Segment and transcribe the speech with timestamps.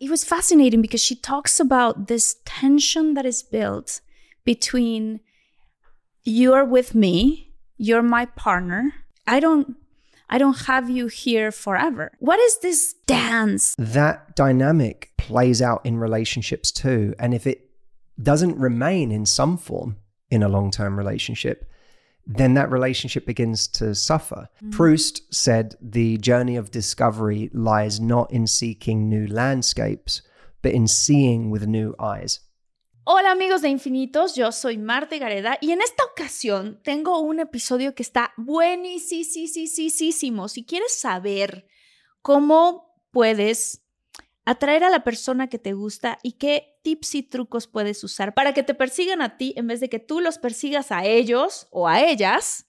[0.00, 4.00] it was fascinating because she talks about this tension that is built
[4.44, 5.20] between
[6.24, 8.94] you're with me, you're my partner.
[9.26, 9.76] I don't
[10.32, 12.12] I don't have you here forever.
[12.20, 13.74] What is this dance?
[13.76, 17.14] That dynamic plays out in relationships too.
[17.18, 17.68] And if it
[18.22, 19.96] doesn't remain in some form
[20.30, 21.69] in a long-term relationship,
[22.26, 24.48] then that relationship begins to suffer.
[24.62, 24.72] Mm.
[24.72, 30.22] Proust said the journey of discovery lies not in seeking new landscapes,
[30.62, 32.40] but in seeing with new eyes.
[33.04, 37.94] Hola amigos de Infinitos, yo soy Marte Gareda y en esta ocasión tengo un episodio
[37.94, 40.48] que está buenísimo.
[40.48, 41.66] Si quieres saber
[42.22, 43.82] cómo puedes
[44.44, 48.54] atraer a la persona que te gusta y qué tips y trucos puedes usar para
[48.54, 51.88] que te persigan a ti en vez de que tú los persigas a ellos o
[51.88, 52.66] a ellas,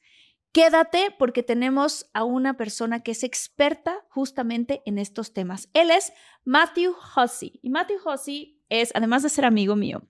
[0.51, 5.69] quédate porque tenemos a una persona que es experta justamente en estos temas.
[5.73, 6.13] Él es
[6.43, 10.03] Matthew Hussey y Matthew Hussey es, además de ser amigo mío,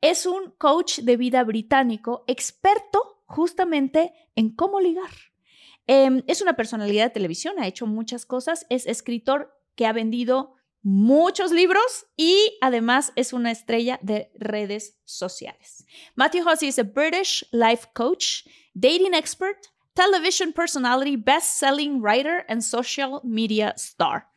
[0.00, 5.10] es un coach de vida británico experto justamente en cómo ligar.
[5.86, 10.57] Em, es una personalidad de televisión, ha hecho muchas cosas, es escritor que ha vendido
[10.82, 15.84] muchos libros y además es una estrella de redes sociales.
[16.14, 19.58] Matthew Hussey es a British life coach, dating expert,
[19.94, 24.28] television personality, best-selling writer and social media star.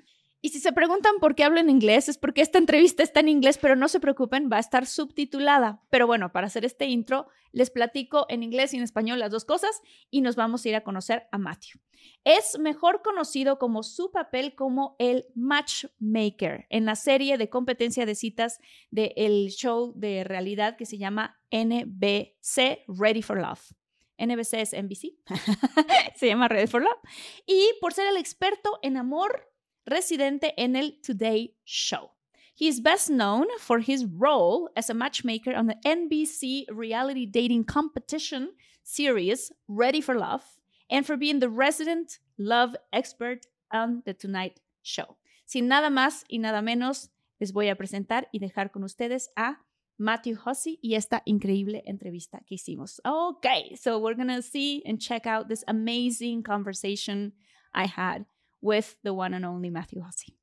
[0.44, 3.30] Y si se preguntan por qué hablo en inglés, es porque esta entrevista está en
[3.30, 5.84] inglés, pero no se preocupen, va a estar subtitulada.
[5.92, 9.46] Pero bueno, para hacer este intro, les platico en inglés y en español las dos
[9.46, 11.80] cosas y nos vamos a ir a conocer a Matthew.
[12.24, 18.16] Es mejor conocido como su papel como el matchmaker en la serie de competencia de
[18.16, 23.74] citas del show de realidad que se llama NBC Ready for Love.
[24.18, 25.18] NBC es NBC,
[26.16, 27.00] se llama Ready for Love.
[27.46, 29.51] Y por ser el experto en amor
[29.86, 32.12] residente en el Today Show.
[32.54, 37.66] He is best known for his role as a matchmaker on the NBC reality dating
[37.66, 38.52] competition
[38.84, 40.44] series Ready for Love
[40.90, 45.18] and for being the resident love expert on The Tonight Show.
[45.46, 47.10] Sin nada más y nada menos,
[47.40, 49.58] les voy a presentar y dejar con ustedes a
[49.98, 53.00] Matthew Hussey y esta increíble entrevista que hicimos.
[53.06, 57.34] Okay, so we're to see and check out this amazing conversation
[57.74, 58.26] I had
[58.62, 60.36] with the one and only Matthew Hussey.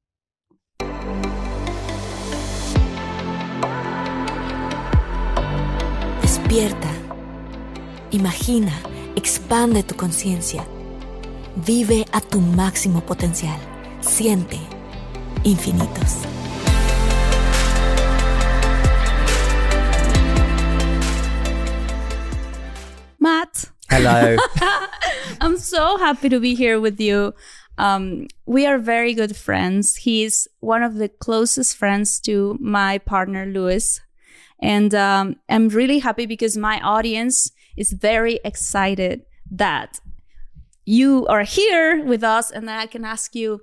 [6.21, 6.91] Despierta.
[8.11, 8.73] Imagina,
[9.15, 10.65] expande tu conciencia.
[11.57, 13.59] Vive a tu máximo potencial.
[14.01, 14.59] Siente
[15.45, 16.27] infinitos.
[23.19, 23.71] Matt.
[23.91, 24.37] Hello.
[25.41, 27.35] I'm so happy to be here with you.
[27.79, 29.97] Um, we are very good friends.
[29.97, 34.01] He's one of the closest friends to my partner, Lewis.
[34.61, 39.23] And um, I'm really happy because my audience is very excited
[39.53, 40.01] that
[40.85, 43.61] you are here with us and that I can ask you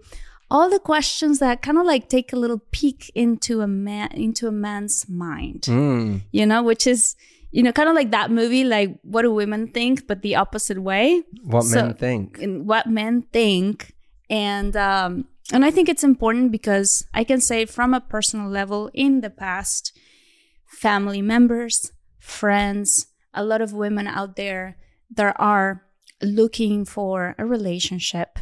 [0.50, 4.48] all the questions that kind of like take a little peek into a man into
[4.48, 5.64] a man's mind.
[5.64, 6.22] Mm.
[6.32, 7.16] You know, which is
[7.52, 10.80] you know, kind of like that movie, like what do women think, but the opposite
[10.80, 11.24] way.
[11.44, 12.40] What so, men think.
[12.42, 13.95] What men think
[14.30, 18.90] and um, and I think it's important because I can say from a personal level
[18.94, 19.98] in the past,
[20.66, 24.78] family members, friends, a lot of women out there
[25.16, 25.84] that are
[26.22, 28.40] looking for a relationship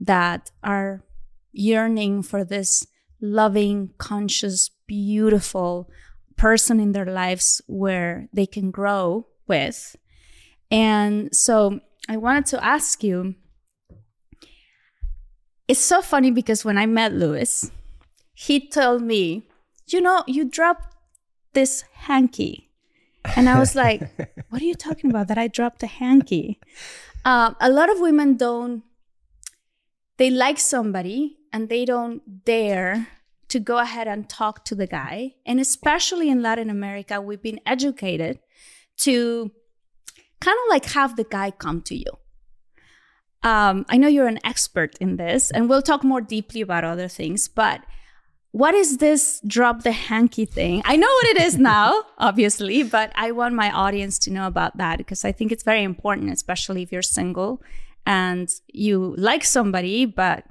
[0.00, 1.04] that are
[1.52, 2.86] yearning for this
[3.20, 5.90] loving, conscious, beautiful
[6.36, 9.94] person in their lives where they can grow with.
[10.70, 13.34] And so I wanted to ask you
[15.70, 17.70] it's so funny because when I met Lewis,
[18.34, 19.44] he told me,
[19.86, 20.96] you know, you dropped
[21.52, 22.68] this hanky.
[23.36, 24.00] And I was like,
[24.48, 25.28] what are you talking about?
[25.28, 26.58] That I dropped a hanky.
[27.24, 28.82] Uh, a lot of women don't,
[30.16, 33.06] they like somebody and they don't dare
[33.50, 35.34] to go ahead and talk to the guy.
[35.46, 38.40] And especially in Latin America, we've been educated
[39.02, 39.52] to
[40.40, 42.19] kind of like have the guy come to you.
[43.42, 47.08] Um, I know you're an expert in this, and we'll talk more deeply about other
[47.08, 47.80] things, but
[48.52, 50.82] what is this drop the hanky thing?
[50.84, 54.76] I know what it is now, obviously, but I want my audience to know about
[54.76, 57.62] that because I think it's very important, especially if you're single
[58.06, 60.44] and you like somebody, but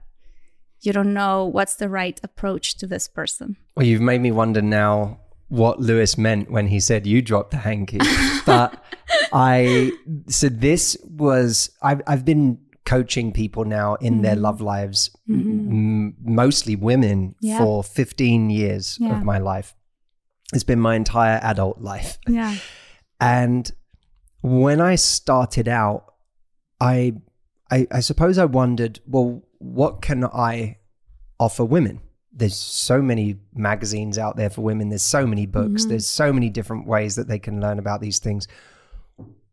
[0.81, 3.57] you don't know what's the right approach to this person.
[3.75, 5.19] Well, you've made me wonder now
[5.49, 7.99] what Lewis meant when he said you dropped the hanky.
[8.45, 8.81] but
[9.33, 9.91] I
[10.27, 15.67] so this was I've I've been coaching people now in their love lives, m- Mhm.
[15.69, 17.57] m- mostly women, Yeah.
[17.59, 19.17] for 15 years Yeah.
[19.17, 19.75] of my life.
[20.53, 22.17] It's been my entire adult life.
[22.27, 22.55] Yeah.
[23.19, 23.71] And
[24.41, 26.05] when I started out,
[26.79, 27.13] I,
[27.69, 30.77] I, I suppose I wondered, well, what can I
[31.39, 31.99] offer women?
[32.31, 34.89] There's so many magazines out there for women.
[34.89, 35.85] There's so many books.
[35.85, 35.89] Mhm.
[35.89, 38.47] There's so many different ways that they can learn about these things.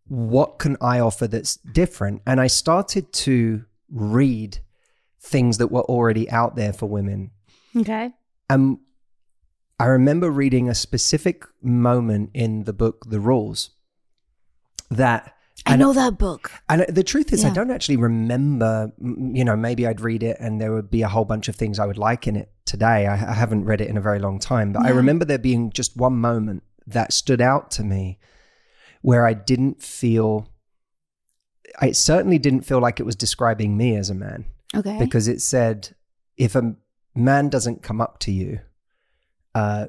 [0.08, 2.22] What can I offer that's different?
[2.26, 4.58] And I started to read
[5.20, 7.32] things that were already out there for women.
[7.76, 8.12] Okay.
[8.48, 8.78] And
[9.78, 13.70] I remember reading a specific moment in the book, The Rules,
[14.90, 16.52] that I know that book.
[16.68, 18.92] and the truth is, I don't actually remember.
[19.00, 21.78] You know, maybe I'd read it and there would be a whole bunch of things
[21.78, 23.06] I would like in it today.
[23.06, 25.70] I, I haven't read it in a very long time, but I remember there being
[25.70, 28.18] just one moment that stood out to me
[29.06, 30.48] where I didn't feel.
[31.80, 34.98] I certainly didn't feel like it was describing me as a man Okay.
[34.98, 35.94] because it said,
[36.36, 36.74] if a
[37.14, 38.60] man doesn't come up to you,
[39.54, 39.86] uh,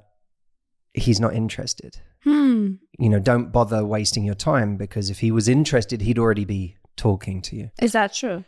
[0.94, 2.74] he's not interested hmm.
[3.00, 6.78] you know, don't bother wasting your time because if he was interested, he'd already be
[6.96, 7.72] talking to you.
[7.82, 8.44] Is that true?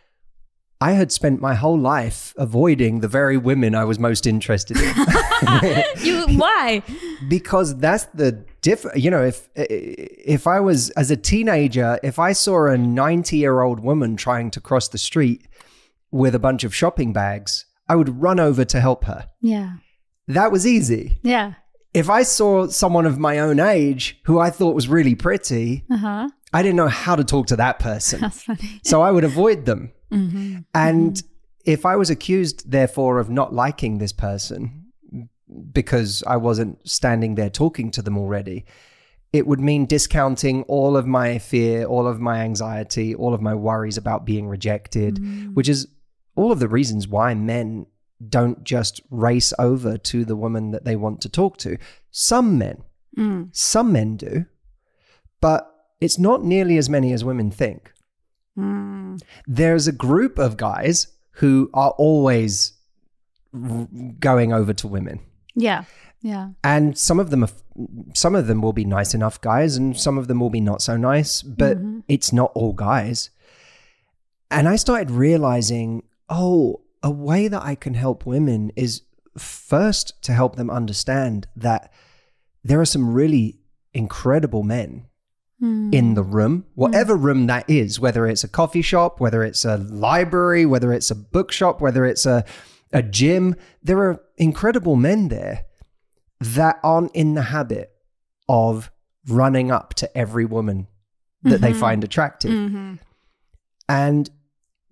[0.81, 4.93] I had spent my whole life avoiding the very women I was most interested in
[6.01, 6.83] you why?
[7.27, 8.85] because that's the diff.
[8.95, 14.15] You know, if if I was as a teenager, if I saw a ninety-year-old woman
[14.15, 15.47] trying to cross the street
[16.11, 19.29] with a bunch of shopping bags, I would run over to help her.
[19.41, 19.73] Yeah.
[20.27, 21.19] That was easy.
[21.23, 21.53] Yeah.
[21.93, 25.97] If I saw someone of my own age who I thought was really pretty, Uh
[25.97, 26.29] huh.
[26.53, 28.21] I didn't know how to talk to that person.
[28.21, 28.81] That's funny.
[28.83, 29.91] So I would avoid them.
[30.11, 30.59] Mm-hmm.
[30.73, 31.21] And
[31.65, 34.78] if I was accused, therefore, of not liking this person
[35.71, 38.65] because I wasn't standing there talking to them already,
[39.33, 43.53] it would mean discounting all of my fear, all of my anxiety, all of my
[43.53, 45.53] worries about being rejected, Mm-hmm.
[45.53, 45.87] which is
[46.35, 47.85] all of the reasons why men
[48.27, 51.77] don't just race over to the woman that they want to talk to.
[52.11, 52.83] Some men,
[53.17, 53.49] Mm.
[53.51, 54.45] some men do,
[55.41, 57.91] but it's not nearly as many as women think
[58.57, 59.21] Mm.
[59.47, 62.73] there's a group of guys who are always
[63.53, 63.87] r-
[64.19, 65.19] going over to women
[65.59, 65.83] Yeah.
[66.21, 66.49] Yeah.
[66.65, 67.49] and some of them are
[68.13, 70.81] some of them will be nice enough guys and some of them will be not
[70.81, 72.03] so nice but Mhm.
[72.09, 73.29] it's not all guys
[74.51, 79.03] and i started realizing oh a way that i can help women is
[79.37, 81.89] first to help them understand that
[82.65, 83.59] there are some really
[83.93, 85.05] incredible men
[85.61, 85.93] Mm.
[85.93, 89.75] in the room, whatever room that is, whether it's a coffee shop, whether it's a
[89.75, 92.45] library, whether it's a bookshop, whether it's a,
[92.91, 95.65] a gym, there are incredible men there
[96.39, 97.91] that aren't in the habit
[98.47, 98.91] of
[99.27, 100.87] running up to every woman
[101.43, 101.79] that they Mhm.
[101.79, 102.51] find attractive.
[102.51, 102.95] Mm-hmm.
[103.87, 104.29] And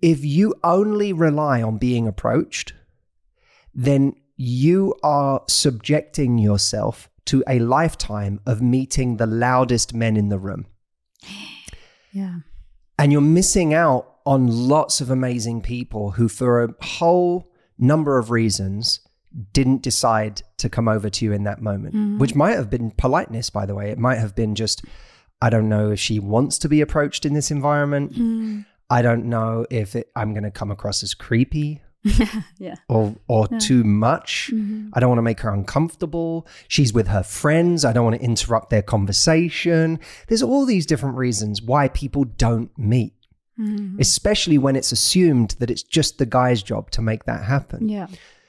[0.00, 2.72] if you only rely on being approached,
[3.74, 10.38] then you are subjecting yourself to a lifetime of meeting the loudest men in the
[10.38, 10.66] room.
[12.12, 12.38] Yeah.
[12.98, 17.47] And you're missing out on lots of amazing people who, for a whole
[17.78, 19.00] number of reasons,
[19.52, 22.18] didn't decide to come over to you in that moment, Mhm.
[22.18, 23.90] which might have been politeness, by the way.
[23.90, 24.82] It might have been just,
[25.42, 28.14] I don't know if she wants to be approached in this environment.
[28.14, 28.64] Mm.
[28.90, 31.82] I don't know if it, I'm going to come across as creepy
[32.58, 32.76] yeah.
[32.88, 33.58] or or Yeah.
[33.58, 34.50] too much.
[34.54, 34.88] Mhm.
[34.94, 36.46] I don't want to make her uncomfortable.
[36.66, 37.84] She's with her friends.
[37.84, 39.98] I don't want to interrupt their conversation.
[40.28, 43.12] There's all these different reasons why people don't meet,
[43.58, 43.98] Mhm.
[43.98, 47.88] especially when it's assumed that it's just the guy's job to make that happen.
[47.88, 48.06] Yeah.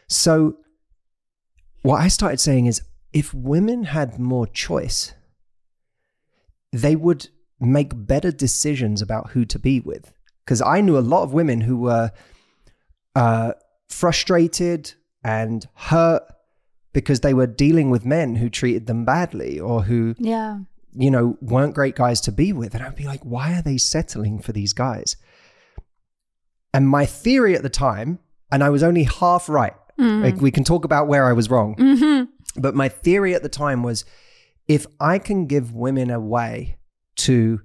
[0.07, 0.57] So,
[1.81, 5.13] what I started saying is if women had more choice,
[6.71, 10.13] they would make better decisions about who to be with.
[10.45, 12.11] Because I knew a lot of women who were
[13.15, 13.53] uh,
[13.89, 16.23] frustrated and hurt
[16.93, 20.59] because they were dealing with men who treated them badly or who, Yeah.
[20.99, 22.75] You know, weren't great guys to be with.
[22.75, 25.15] And I'd be like, why are they settling for these guys?
[26.73, 28.19] And my theory at the time,
[28.51, 29.73] and I was only half right.
[29.97, 30.23] Mm.
[30.23, 31.75] Like we can talk about where I was wrong.
[31.77, 32.61] Mm-hmm.
[32.61, 34.03] But my theory at the time was
[34.67, 36.77] if I can give women a way
[37.17, 37.61] to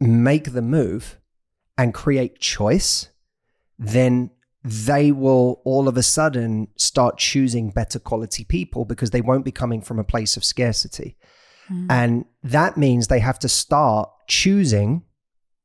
[0.00, 1.18] make the move
[1.76, 3.10] and create choice,
[3.78, 4.30] then
[4.64, 9.52] they will all of a sudden start choosing better quality people because they won't be
[9.52, 11.16] coming from a place of scarcity.
[11.70, 11.86] Mm.
[11.90, 15.02] And that means they have to start choosing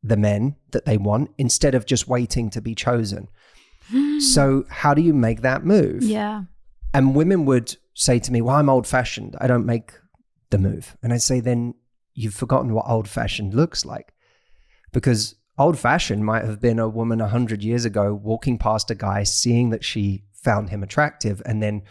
[0.03, 3.27] the men that they want instead of just waiting to be chosen.
[3.89, 4.19] Hmm.
[4.19, 6.03] So, how do you make that move?
[6.03, 6.43] Yeah.
[6.93, 9.35] And women would say to me, Well, I'm old fashioned.
[9.39, 9.93] I don't make
[10.49, 10.97] the move.
[11.03, 11.75] And I'd say, Then
[12.13, 14.13] you've forgotten what old fashioned looks like.
[14.91, 19.23] Because old fashioned might have been a woman 100 years ago walking past a guy,
[19.23, 21.83] seeing that she found him attractive, and then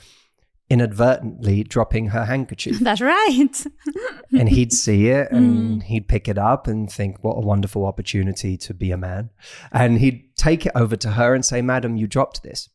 [0.70, 2.78] inadvertently dropping her handkerchief.
[2.80, 3.48] That's right.
[4.38, 8.56] and he'd see it and he'd pick it up and think, what a wonderful opportunity
[8.58, 9.30] to be a man.
[9.72, 12.68] And he'd take it over to her and say, Madam, you dropped this.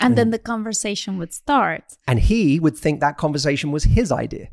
[0.00, 1.84] And then the conversation would start.
[2.08, 4.48] And he would think that conversation was his idea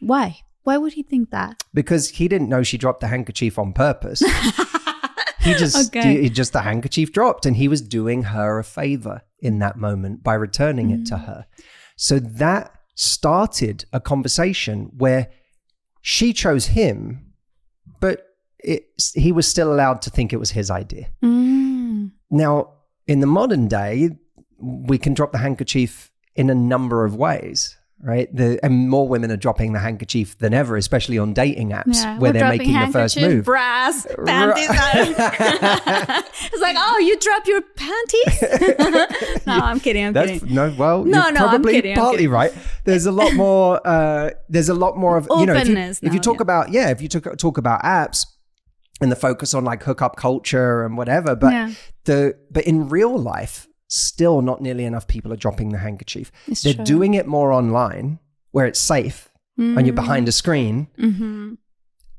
[0.00, 0.40] Why?
[0.64, 1.62] Why would he think that?
[1.74, 4.20] because he didn't know she dropped the handkerchief on purpose.
[5.40, 6.22] he just, Okay.
[6.22, 10.22] he just the handkerchief dropped and he was doing her a favor in that moment
[10.22, 11.08] by returning it Mm.
[11.08, 11.46] to her.
[12.02, 15.28] So that started a conversation where
[16.00, 17.32] she chose him,
[18.00, 18.26] but
[18.58, 21.10] it, he was still allowed to think it was his idea.
[21.22, 22.10] Mm.
[22.28, 22.72] Now,
[23.06, 24.18] in the modern day,
[24.58, 28.34] we can drop the handkerchief in a number of ways, right?
[28.34, 32.18] The, and more women are dropping the handkerchief than ever, especially on dating apps Yeah,
[32.18, 33.44] where they're making the first move.
[33.44, 34.66] Brass, panties.
[36.52, 39.46] it's like, oh, you drop your panties?
[39.46, 40.06] no, I'm kidding.
[40.06, 40.54] I'm That's kidding.
[40.54, 42.52] no, well, No, you're no, I'm probably kidding, I'm partly right.
[42.84, 43.80] There's a lot more.
[43.86, 45.54] Uh, there's a lot more of you know.
[45.54, 46.42] If you, Openness if you talk yeah.
[46.42, 48.26] about yeah, if you talk talk about apps
[49.00, 51.70] and the focus on like hookup culture and whatever, but Yeah.
[52.04, 56.32] the but in real life, still not nearly enough people are dropping the handkerchief.
[56.46, 56.84] It's They're true.
[56.84, 58.18] doing it more online
[58.50, 60.88] where it's safe and you're behind a screen.
[60.98, 61.54] Mm-hmm.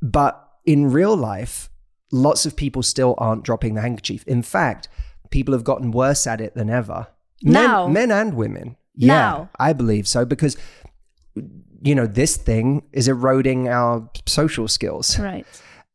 [0.01, 1.70] But in real life,
[2.12, 4.24] lots of people still aren't dropping the handkerchief.
[4.27, 4.88] In fact,
[5.30, 7.08] people have gotten worse at it than ever.
[7.42, 7.88] Men, Now.
[7.88, 8.77] men and women.
[8.96, 9.50] Yeah, Now.
[9.60, 10.56] I believe so because
[11.82, 15.46] you know this thing is eroding our social skills Right.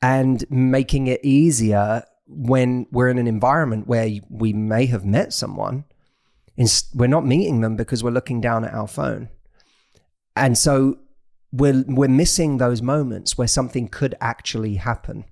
[0.02, 5.84] and making it easier when we're in an environment where we may have met someone
[6.94, 9.28] we're not meeting them because we're looking down at our phone
[10.36, 10.98] and so
[11.52, 15.24] we're we're missing those moments where something could actually happen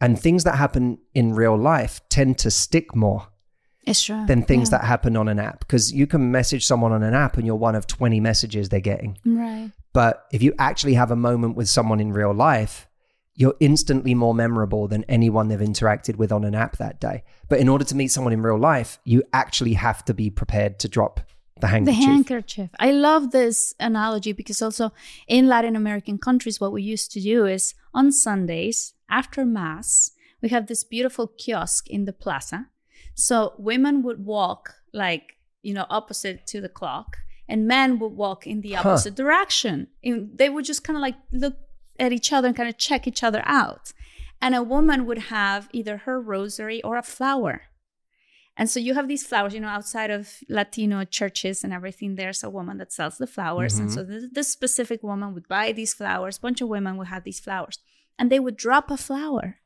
[0.00, 3.28] and things that happen in real life tend to stick more
[3.86, 4.24] It's true.
[4.26, 4.78] than things Yeah.
[4.78, 7.54] that happen on an app because you can message someone on an app and you're
[7.56, 9.70] one of 20 messages they're getting Right.
[9.92, 12.88] but if you actually have a moment with someone in real life,
[13.42, 17.24] you're instantly more memorable than anyone they've interacted with on an app that day.
[17.50, 20.78] But in order to meet someone in real life, you actually have to be prepared
[20.82, 21.14] to drop
[21.60, 22.00] the handkerchief.
[22.00, 22.70] The handkerchief.
[22.78, 24.92] I love this analogy because also
[25.26, 30.48] in Latin American countries, what we used to do is on Sundays after Mass, we
[30.50, 32.68] have this beautiful kiosk in the plaza.
[33.14, 37.16] So women would walk like, you know, opposite to the clock,
[37.48, 38.90] and men would walk in the Huh.
[38.90, 39.88] opposite direction.
[40.04, 41.56] And they would just kind of like look
[42.02, 43.92] at each other and kind of check each other out.
[44.40, 47.62] And a woman would have either her rosary or a flower.
[48.56, 52.44] And so you have these flowers, you know, outside of Latino churches and everything, there's
[52.44, 53.78] a woman that sells the flowers.
[53.78, 53.94] And mm-hmm.
[53.94, 56.36] so this, this specific woman would buy these flowers.
[56.36, 57.78] A bunch of women would have these flowers.
[58.18, 59.56] And they would drop a flower.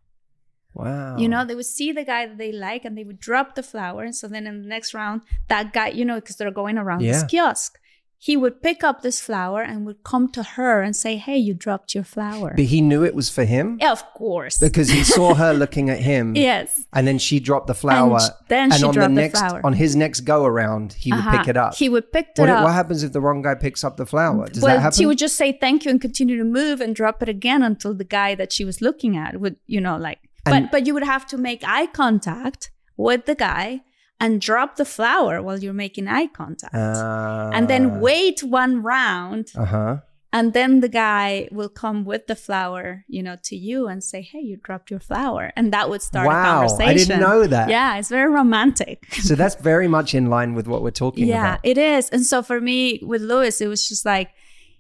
[0.75, 1.17] wow.
[1.17, 3.63] You know, they would see the guy that they like and they would drop the
[3.65, 4.05] flower.
[4.05, 7.01] And so then in the next round, that guy, you know, because they're going around
[7.01, 7.79] this kiosk,
[8.19, 11.53] he would pick up this flower and would come to her and say, Hey, you
[11.55, 12.55] dropped your flower.
[12.57, 14.59] But he knew it was for him yeah, of course.
[14.59, 16.35] because he saw her looking at him.
[16.35, 16.85] yes.
[16.93, 18.19] And then she dropped the flower.
[18.21, 19.61] And then she on dropped the the next flower.
[19.65, 21.39] on his next go around, he would Uh-huh.
[21.39, 21.75] pick it up.
[21.75, 22.65] He would pick it what, up.
[22.65, 24.49] what happens if the wrong guy picks up the flower?
[24.49, 24.97] Does well, that happen?
[24.97, 27.93] she would just say thank you and continue to move and drop it again until
[27.95, 30.19] the guy that she was looking at would, you know, like.
[30.47, 33.83] And- but but you would have to make eye contact with the guy
[34.19, 39.65] and drop the flower while you're making eye contact, and then wait one round, Uh
[39.65, 39.97] huh.
[40.33, 44.21] and then the guy will come with the flower, you know, to you and say,
[44.23, 46.89] "Hey, you dropped your flower," and that would start a Wow, conversation.
[46.89, 47.69] I didn't know that.
[47.69, 49.07] Yeah, it's very romantic.
[49.29, 51.61] So that's very much in line with what we're talking Yeah, about.
[51.65, 52.09] Yeah it is.
[52.11, 54.31] And so for me with Lewis, it was just like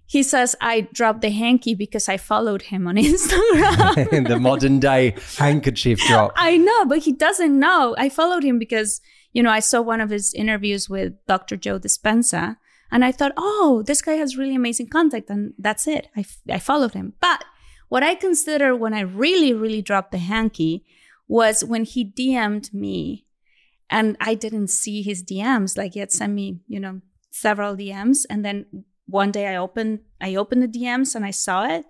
[0.09, 4.29] he says I dropped the hanky because I followed him on Instagram.
[4.33, 6.33] the modern day handkerchief drop.
[6.37, 7.95] I know, but he doesn't know.
[7.99, 9.01] I followed him because,
[9.37, 11.59] you know, I saw one of his interviews with Dr.
[11.59, 12.57] Joe Dispenza
[12.91, 15.29] and I thought, oh, this guy has really amazing contact.
[15.29, 16.09] And that's it.
[16.17, 17.13] I, f- I followed him.
[17.21, 17.45] But
[17.91, 20.87] what I consider when I really, really dropped the hanky
[21.29, 23.27] was when he DM'd me
[23.91, 25.77] and I didn't see his DMs.
[25.77, 28.25] Like he had sent me, you know, several DMs.
[28.31, 31.85] And then one day I opened, I opened the DMs and I saw it.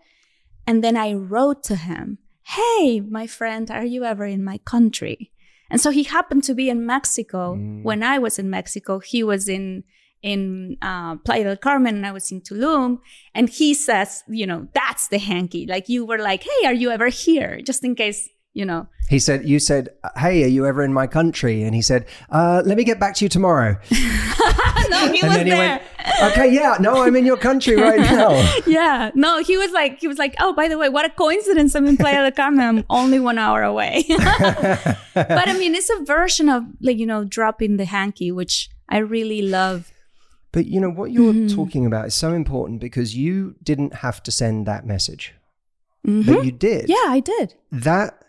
[0.66, 5.30] And then I wrote to him, Hey, my friend, are you ever in my country?
[5.70, 7.82] And so he happened to be in Mexico Mm.
[7.82, 8.98] when I was in Mexico.
[9.00, 9.84] He was in
[10.22, 12.98] in uh, Playa del Carmen and I was in Tulum.
[13.34, 15.66] And he says, you know, that's the hanky.
[15.68, 17.60] Like you were like, hey, are you ever here?
[17.64, 18.86] Just in case, you know.
[19.08, 22.62] He said, "You said, hey, are you ever in my country?" And he said, uh,
[22.66, 25.68] "Let me get back to you tomorrow." no, he and was then he there.
[25.68, 25.82] went,
[26.32, 28.30] "Okay, yeah, no, I'm in your country right now."
[28.66, 31.76] yeah, no, he was like, he was like, oh, by the way, what a coincidence!
[31.76, 32.60] I'm in Playa del Carmen.
[32.78, 34.04] I'm only one hour away.
[35.14, 38.98] but I mean, it's a version of like you know dropping the hanky, which I
[38.98, 39.92] really love.
[40.52, 41.54] But you know what you're Mm-hmm.
[41.54, 45.34] talking about is so important because you didn't have to send that message,
[46.06, 46.26] Mhm.
[46.26, 46.88] but you did.
[46.88, 47.54] Yeah, I did.
[47.70, 48.22] That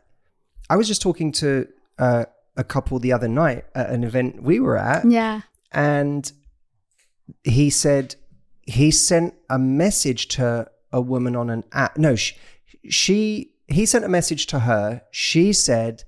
[0.69, 4.59] I was just talking to uh, a couple the other night at an event we
[4.59, 5.41] were at, Yeah.
[5.71, 6.31] and
[7.43, 8.15] he said
[8.63, 11.97] he sent a message to a woman on an app.
[11.97, 12.35] No, she,
[12.89, 15.01] she he sent a message to her.
[15.11, 16.03] She said,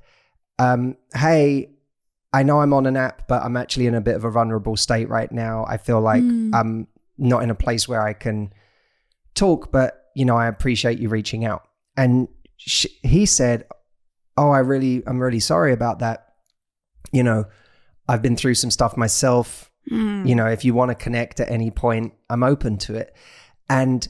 [0.59, 1.71] um, "Hey,
[2.33, 4.77] I know I'm on an app, but I'm actually in a bit of a vulnerable
[4.77, 5.65] state right now.
[5.67, 6.87] I feel like I'm
[7.17, 8.53] not in a place where I can
[9.35, 11.63] talk, but you know, I appreciate you reaching out."
[11.97, 13.65] And sh he said,
[14.39, 16.17] "Oh, I really, I'm really sorry about that.
[17.11, 17.45] You know,
[18.07, 20.27] I've been through some stuff myself." Mm.
[20.27, 23.15] you know if you want to connect at any point i'm open to it
[23.69, 24.07] and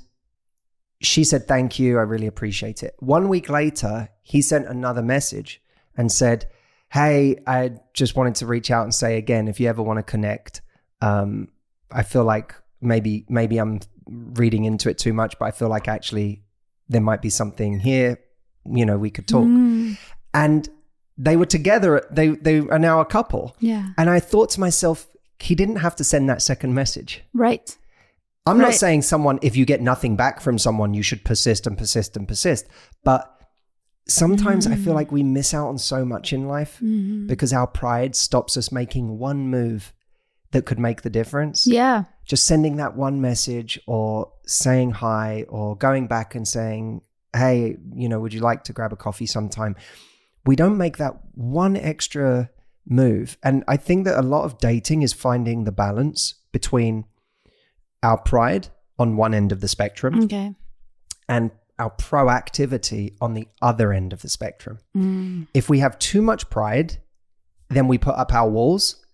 [1.02, 5.62] she said thank you i really appreciate it one week later he sent another message
[5.96, 6.50] and said
[6.92, 10.04] hey i just wanted to reach out and say again if you ever want to
[10.04, 10.62] connect
[11.02, 11.48] um,
[11.92, 15.88] i feel like maybe maybe i'm reading into it too much but i feel like
[15.88, 16.42] actually
[16.90, 18.20] there might be something here
[18.66, 19.98] you know we could talk Mm.
[20.34, 20.70] And
[21.18, 23.90] they were together they they are now a couple Yeah.
[23.98, 25.08] and I thought to myself,
[25.40, 27.24] he didn't have to send that second message.
[27.34, 27.76] Right.
[28.46, 31.78] I'm not saying someone, if you get nothing back from someone, you should persist and
[31.78, 32.66] persist and persist.
[33.04, 33.30] But
[34.08, 34.84] sometimes I Mm.
[34.84, 37.28] feel like we miss out on so much in life Mm-hmm.
[37.28, 39.94] because our pride stops us making one move
[40.52, 41.68] that could make the difference.
[41.68, 42.06] Yeah.
[42.26, 47.02] Just sending that one message or saying hi or going back and saying,
[47.36, 49.76] hey, you know, would you like to grab a coffee sometime?
[50.50, 52.50] We don't make that one extra
[52.88, 53.38] move.
[53.44, 57.06] And I think that a lot of dating is finding the balance between
[58.01, 60.56] our pride on one end of the spectrum Okay.
[61.27, 64.79] and our proactivity on the other end of the spectrum.
[64.98, 65.46] Mm.
[65.53, 66.98] If we have too much pride,
[67.70, 69.06] then we put up our walls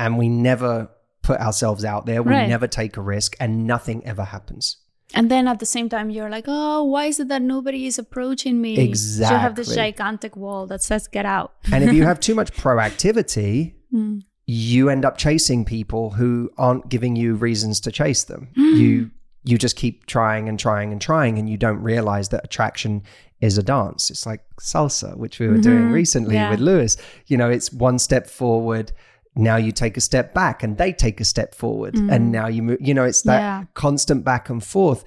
[0.00, 0.88] and we never
[1.22, 2.22] put ourselves out there.
[2.22, 2.48] We Right.
[2.48, 4.78] never take a risk and nothing ever happens.
[5.14, 7.98] And then at the same time, you're like, oh, why is it that nobody is
[7.98, 8.78] approaching me?
[8.78, 9.34] Exactly.
[9.36, 11.54] You have this gigantic wall that says, get out.
[11.72, 14.20] And if you have too much proactivity, Mm.
[14.46, 18.48] you end up chasing people who aren't giving you reasons to chase them.
[18.56, 19.10] You
[19.44, 23.02] you just keep trying and trying and trying and you don't realize that attraction
[23.40, 24.10] is a dance.
[24.10, 26.50] It's like salsa, which we were doing recently Yeah.
[26.50, 26.98] with Lewis.
[27.28, 28.92] You know, it's one step forward,
[29.38, 32.30] now you take a step back and they take a step forward and mm.
[32.30, 33.64] now you move, you know, it's that Yeah.
[33.74, 35.04] constant back and forth.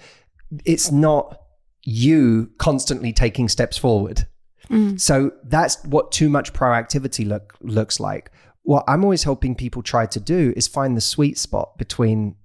[0.66, 1.38] It's not
[1.84, 4.28] you constantly taking steps forward.
[4.70, 5.00] Mm.
[5.00, 8.32] So that's what too much proactivity look looks like.
[8.64, 12.36] What I'm always helping people try to do is find the sweet spot between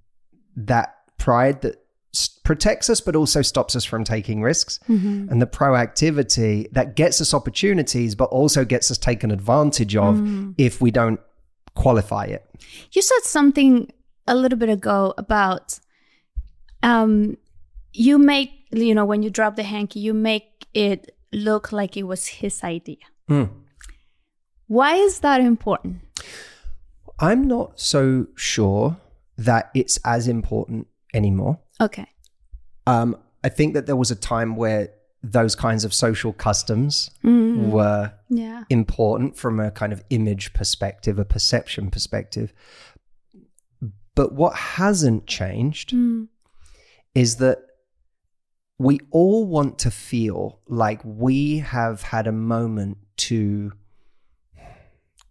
[0.57, 1.77] that pride that
[2.43, 5.29] protects us but also stops us from taking risks mm-hmm.
[5.29, 10.55] and the proactivity that gets us opportunities but also gets us taken advantage of mm.
[10.57, 11.19] if we don't
[11.77, 12.43] qualify it.
[12.91, 13.91] You said something
[14.27, 15.79] a little bit ago about
[16.83, 17.37] um,
[17.93, 22.03] you make, you know, when you drop the hanky, you make it look like it
[22.03, 22.97] was his idea.
[23.29, 23.49] Mm.
[24.67, 26.01] Why is that important?
[27.19, 28.97] I'm not so sure
[29.37, 31.59] that it's as important anymore.
[31.79, 32.07] Okay.
[32.85, 34.89] Um, I think that there was a time where
[35.23, 37.71] those kinds of social customs Mm.
[37.71, 38.63] were Yeah.
[38.69, 42.53] important from a kind of image perspective, a perception perspective.
[44.15, 46.27] But what hasn't changed Mm.
[47.15, 47.59] is that
[48.79, 53.71] we all want to feel like we have had a moment to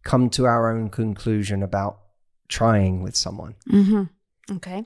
[0.03, 2.01] come to our own conclusion about
[2.49, 3.55] trying with someone.
[3.69, 4.05] hmm
[4.51, 4.85] Okay.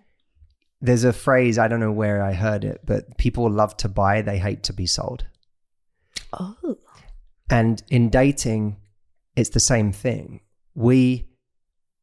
[0.81, 4.23] There's a phrase, I don't know where I heard it, but people love to buy,
[4.23, 5.25] they hate to be sold.
[6.33, 6.79] Oh.
[7.51, 8.77] And in dating,
[9.37, 10.40] it's the same thing.
[10.75, 11.27] We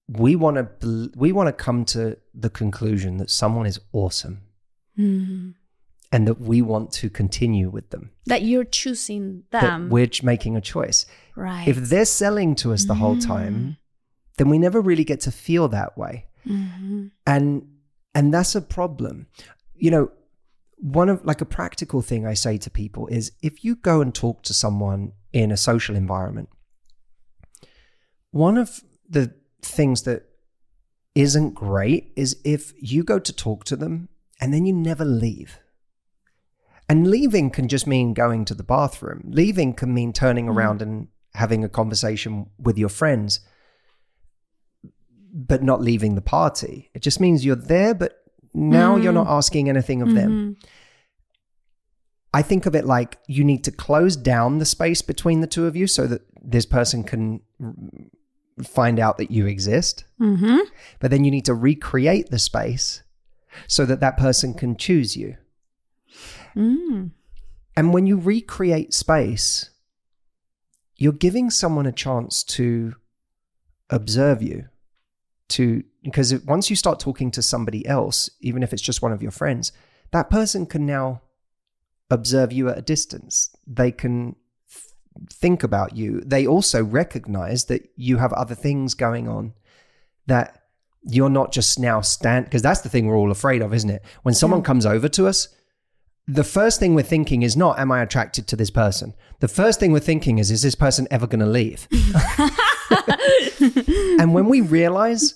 [0.10, 4.42] we want to we want to come to the conclusion that someone is awesome
[4.98, 5.54] Mhm.
[6.12, 8.12] and that we want to continue with them.
[8.26, 9.90] That you're choosing that them.
[9.90, 11.06] we're making a choice.
[11.36, 11.68] right.
[11.68, 13.78] If they're selling to us the whole time,
[14.38, 16.26] then we never really get to feel that way.
[16.46, 17.12] Mhm.
[17.26, 17.68] And
[18.18, 19.28] and that's a problem.
[19.76, 20.12] You know,
[20.78, 24.14] one of like a practical thing I say to people is if you go and
[24.14, 26.50] talk to someone in a social environment,
[28.32, 30.24] one of the things that
[31.14, 34.10] isn't great is if you go to talk to them
[34.42, 35.60] and then you never leave.
[36.90, 39.26] And leaving can just mean going to the bathroom.
[39.28, 40.56] Leaving can mean turning mm.
[40.56, 43.42] around and having a conversation with your friends,
[45.34, 46.90] but not leaving the party.
[46.94, 50.58] It just means you're there, but now you're not asking anything of them.
[52.34, 55.66] I think of it like you need to close down the space between the two
[55.66, 57.42] of you so that this person can
[58.64, 60.06] find out that you exist.
[60.20, 60.60] Mm-hmm.
[61.00, 63.04] But then you need to recreate the space
[63.68, 65.38] so that that person can choose you.
[66.56, 67.12] Mm.
[67.76, 69.70] And when you recreate space,
[70.96, 72.96] you're giving someone a chance to
[73.90, 74.68] observe you.
[75.50, 79.22] To because once you start talking to somebody else, even if it's just one of
[79.22, 79.72] your friends,
[80.12, 81.22] that person can now
[82.10, 83.56] observe you at a distance.
[83.66, 84.36] They can
[84.70, 86.22] th- think about you.
[86.22, 89.54] They also recognize that you have other things going on
[90.28, 90.64] that
[91.04, 94.04] you're not just now stand because that's the thing we're all afraid of, isn't it?
[94.24, 95.48] When someone comes over to us,
[96.28, 99.14] the first thing we're thinking is not, am I attracted to this person?
[99.40, 101.88] The first thing we're thinking is, is this person ever going to leave?
[104.20, 105.36] and when we realize,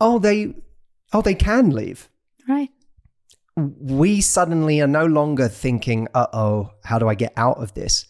[0.00, 0.54] oh, they,
[1.12, 2.08] oh, they can leave,
[2.48, 2.70] Right.
[3.56, 8.06] we suddenly are no longer thinking, uh oh, how do I get out of this?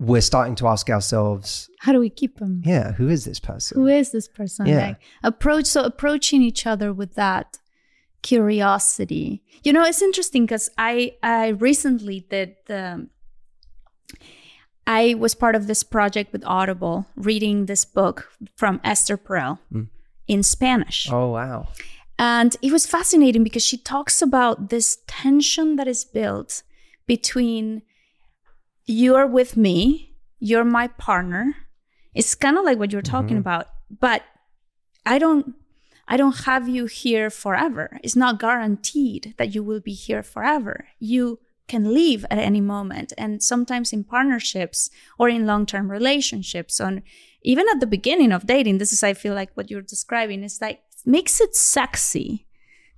[0.00, 2.62] We're starting to ask ourselves, How do we keep them?
[2.64, 3.80] yeah, who is this person?
[3.80, 4.66] Who is this person?
[4.66, 4.86] Yeah.
[4.88, 7.58] Like approach so approaching each other with that
[8.22, 9.42] curiosity.
[9.62, 13.08] You know, it's interesting because I I recently did the
[14.86, 19.84] I was part of this project with Audible, reading this book from Esther Perel hmm.
[20.26, 21.08] in Spanish.
[21.10, 21.68] Oh, wow.
[22.18, 26.62] And it was fascinating because she talks about this tension that is built
[27.06, 27.82] between
[28.86, 31.54] you're with me, you're my partner.
[32.14, 33.48] It's kind of like what you're talking mm-hmm.
[33.48, 34.22] about, but
[35.06, 35.54] I don't
[36.08, 37.98] I don't have you here forever.
[38.02, 40.88] It's not guaranteed that you will be here forever.
[40.98, 43.12] You can leave at any moment.
[43.16, 47.02] And sometimes in partnerships or in long-term relationships, on
[47.42, 50.60] even at the beginning of dating, this is I feel like what you're describing is
[50.60, 52.46] like makes it sexy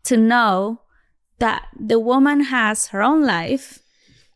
[0.04, 0.82] to know
[1.38, 3.80] that the woman has her own life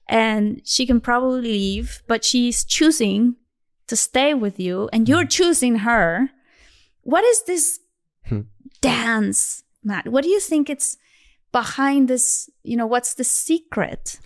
[0.08, 3.36] and she can probably leave, but she's choosing
[3.86, 5.28] to stay with you and you're hmm.
[5.28, 6.30] choosing her.
[7.02, 7.80] What is this
[8.26, 8.42] hmm.
[8.80, 10.08] dance, Matt?
[10.08, 10.96] What do you think it's
[11.52, 12.50] behind this?
[12.62, 14.18] You know, what's the secret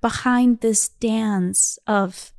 [0.00, 2.32] behind this dance of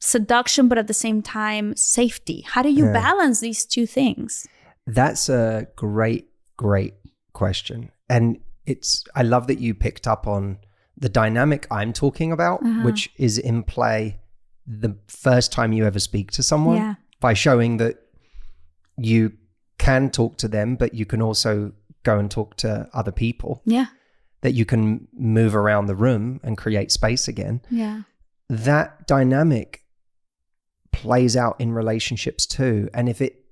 [0.00, 2.42] seduction, but at the same time, safety?
[2.46, 2.92] How do you Yeah.
[2.92, 4.46] balance these two things?
[4.86, 6.94] That's a great, great
[7.32, 7.90] question.
[8.08, 10.58] And it's, I love that you picked up on
[10.96, 12.82] the dynamic I'm talking about, Uh-huh.
[12.84, 14.20] which is in play
[14.66, 16.94] the first time you ever speak to someone Yeah.
[17.20, 17.96] by showing that
[18.96, 19.32] you
[19.78, 21.72] can talk to them, but you can also
[22.10, 23.86] go and talk to other people, Yeah.
[24.44, 27.60] that you can move around the room and create space again.
[27.70, 28.02] Yeah.
[28.68, 29.70] that dynamic
[30.92, 32.88] plays out in relationships too.
[32.94, 33.44] And if it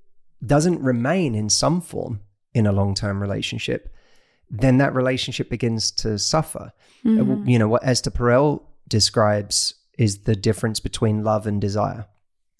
[0.53, 2.21] doesn't remain in some form
[2.53, 3.93] in a long term relationship,
[4.49, 6.71] then that relationship begins to suffer.
[7.05, 12.05] Uh, You know, what Esther Perel describes is the difference between love and desire.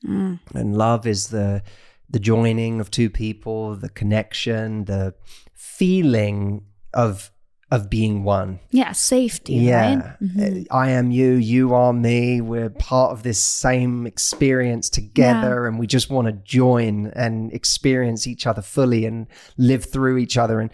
[0.03, 1.63] And love is the
[2.09, 5.13] the joining of two people, the connection, the
[5.57, 7.31] feeling of
[7.69, 8.59] of being one.
[8.71, 8.93] Yeah.
[8.93, 9.55] Safety.
[9.55, 10.15] Yeah.
[10.21, 10.63] Right?
[10.71, 12.39] Uh, I am you, you are me.
[12.39, 18.25] We're part of this same experience together and we just want to join and experience
[18.25, 20.71] each other fully and live through each other and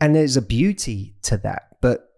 [0.00, 1.76] and there's a beauty to that.
[1.80, 2.08] But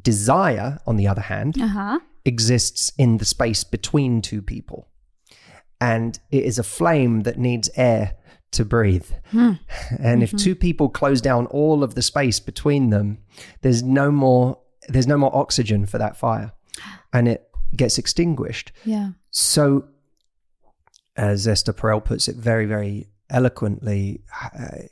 [0.00, 1.98] desire on the other hand Uh huh.
[2.24, 4.88] exists in the space between two people.
[5.82, 8.14] And it is a flame that needs air
[8.52, 9.10] to breathe.
[9.98, 13.18] And if two people close down all of the space between them,
[13.62, 14.58] there's no more
[14.88, 16.52] there's no more oxygen for that fire
[17.12, 18.72] and it gets extinguished.
[18.84, 19.10] Yeah.
[19.30, 19.88] So
[21.16, 24.82] as Esther Perel puts it very very eloquently, uh,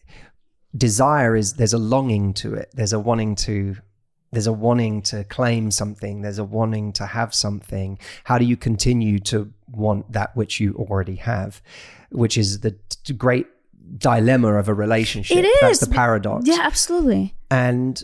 [0.77, 2.71] desire is there's a longing to it.
[2.75, 3.77] There's a wanting to
[4.33, 8.57] there's a wanting to claim something there's a wanting to have something how do you
[8.57, 11.63] continue to want that which you already have
[12.11, 12.73] which is the
[13.15, 13.47] great
[13.99, 15.61] dilemma of a relationship It is.
[15.61, 16.59] that's the paradox Yeah.
[16.61, 17.35] Absolutely.
[17.51, 18.03] and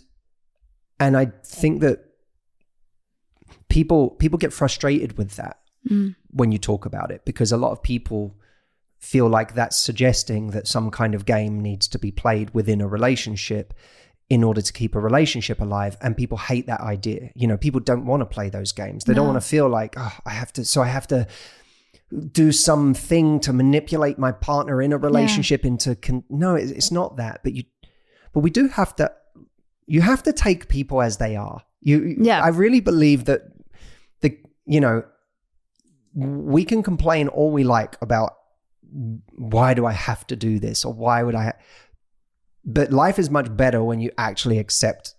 [1.00, 2.04] and i think that
[3.68, 6.14] people people get frustrated with that mm.
[6.30, 8.36] when you talk about it because a lot of people
[8.98, 12.86] feel like that's suggesting that some kind of game needs to be played within a
[12.86, 13.74] relationship
[14.30, 17.80] in order to keep a relationship alive and people hate that idea you know people
[17.80, 20.52] don't want to play those games they don't want to feel like oh i have
[20.52, 21.26] to so i have to
[22.32, 27.16] do something to manipulate my partner in a relationship into con- no it- it's not
[27.16, 27.64] that but you
[28.32, 29.10] but we do have to
[29.86, 32.40] you have to take people as they are You, Yeah.
[32.44, 33.40] I really believe that
[34.20, 35.02] the, you know,
[36.14, 38.30] we can complain all we like about
[39.34, 41.58] why do I have to do this or why would I, ha-?
[42.64, 45.14] but life is much better when you actually accept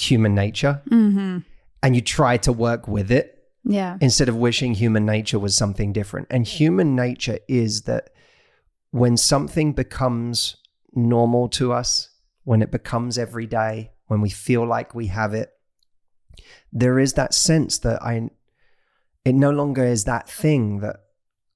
[0.00, 1.38] human nature Mm-hmm.
[1.82, 3.96] and you try to work with it Yeah.
[4.00, 6.26] instead of wishing human nature was something different.
[6.30, 8.10] And human nature is that
[8.90, 10.56] when something becomes
[10.94, 12.08] normal to us,
[12.44, 15.50] when it becomes every day, when we feel like we have it,
[16.72, 18.30] there is that sense that I,
[19.24, 20.96] it no longer is that thing that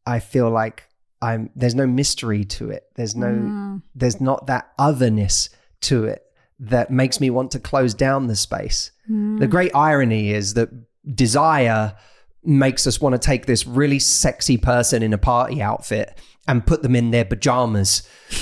[0.07, 0.85] I feel like
[1.21, 2.85] I'm, there's no mystery to it.
[2.95, 3.83] There's no, Mm.
[3.95, 5.51] there's not that otherness
[5.83, 6.23] to it
[6.61, 8.92] that makes me want to close down the space.
[9.11, 9.40] Mm.
[9.40, 10.71] The great irony is that
[11.14, 11.97] desire
[12.45, 16.16] makes us want to take this really sexy person in a party outfit
[16.49, 18.09] and put them in their pajamas.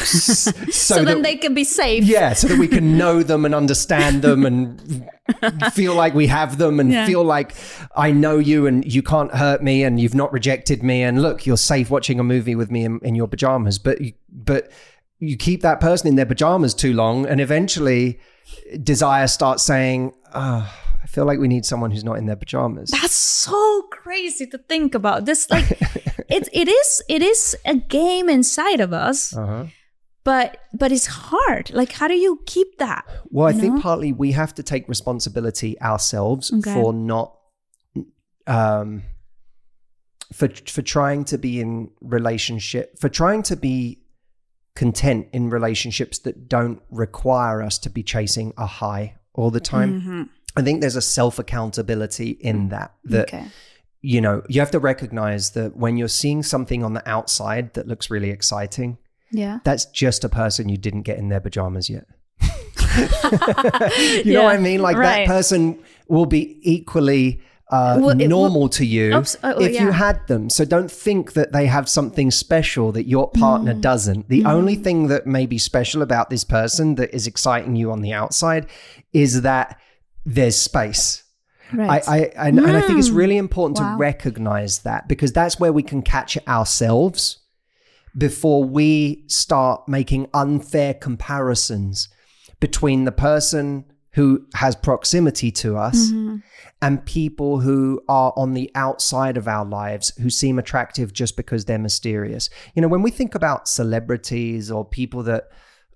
[0.74, 2.04] So, that, then they can be safe.
[2.04, 5.08] yeah, so that we can know them and understand them and
[5.72, 7.06] feel like we have them and Yeah.
[7.06, 7.54] feel like
[7.96, 11.46] I know you and you can't hurt me and you've not rejected me and look,
[11.46, 13.78] you're safe watching a movie with me in, in your pajamas.
[13.78, 14.70] But you, but
[15.18, 18.18] you keep that person in their pajamas too long and eventually
[18.82, 20.70] desire starts saying, oh,
[21.14, 22.90] feel like we need someone who's not in their pajamas.
[22.90, 25.24] That's so crazy to think about.
[25.26, 25.70] This like
[26.36, 29.66] it it is it is a game inside of us, Uh-huh.
[30.24, 30.48] but
[30.80, 31.70] but it's hard.
[31.80, 33.04] Like how do you keep that?
[33.30, 36.74] Well, I you think partly we have to take responsibility ourselves Okay.
[36.74, 37.28] for not
[38.46, 39.02] um
[40.32, 44.00] for for trying to be in relationship for trying to be
[44.74, 49.90] content in relationships that don't require us to be chasing a high all the time.
[50.00, 50.22] Mm-hmm.
[50.56, 53.46] I think there's a self accountability in that that okay.
[54.00, 57.86] you know, you have to recognize that when you're seeing something on the outside that
[57.88, 58.98] looks really exciting,
[59.32, 59.58] Yeah.
[59.64, 62.06] that's just a person you didn't get in their pajamas yet.
[64.24, 64.80] you know what I mean?
[64.80, 65.26] Like right.
[65.26, 67.40] that person will be equally
[67.70, 70.50] uh, Well, normal to you Oops, oh, if you had them.
[70.50, 73.80] So don't think that they have something special that your partner Mm.
[73.80, 74.28] doesn't.
[74.28, 78.02] The only thing that may be special about this person that is exciting you on
[78.02, 78.66] the outside
[79.12, 79.78] is that
[80.24, 81.22] there's space.
[81.72, 82.02] Right.
[82.08, 83.92] I, I and, and I think it's really important Wow.
[83.92, 87.38] to recognize that because that's where we can catch ourselves
[88.16, 92.08] before we start making unfair comparisons
[92.60, 96.36] between the person who has proximity to us Mm-hmm.
[96.80, 101.64] and people who are on the outside of our lives who seem attractive just because
[101.64, 102.48] they're mysterious.
[102.76, 105.48] You know, when we think about celebrities or people that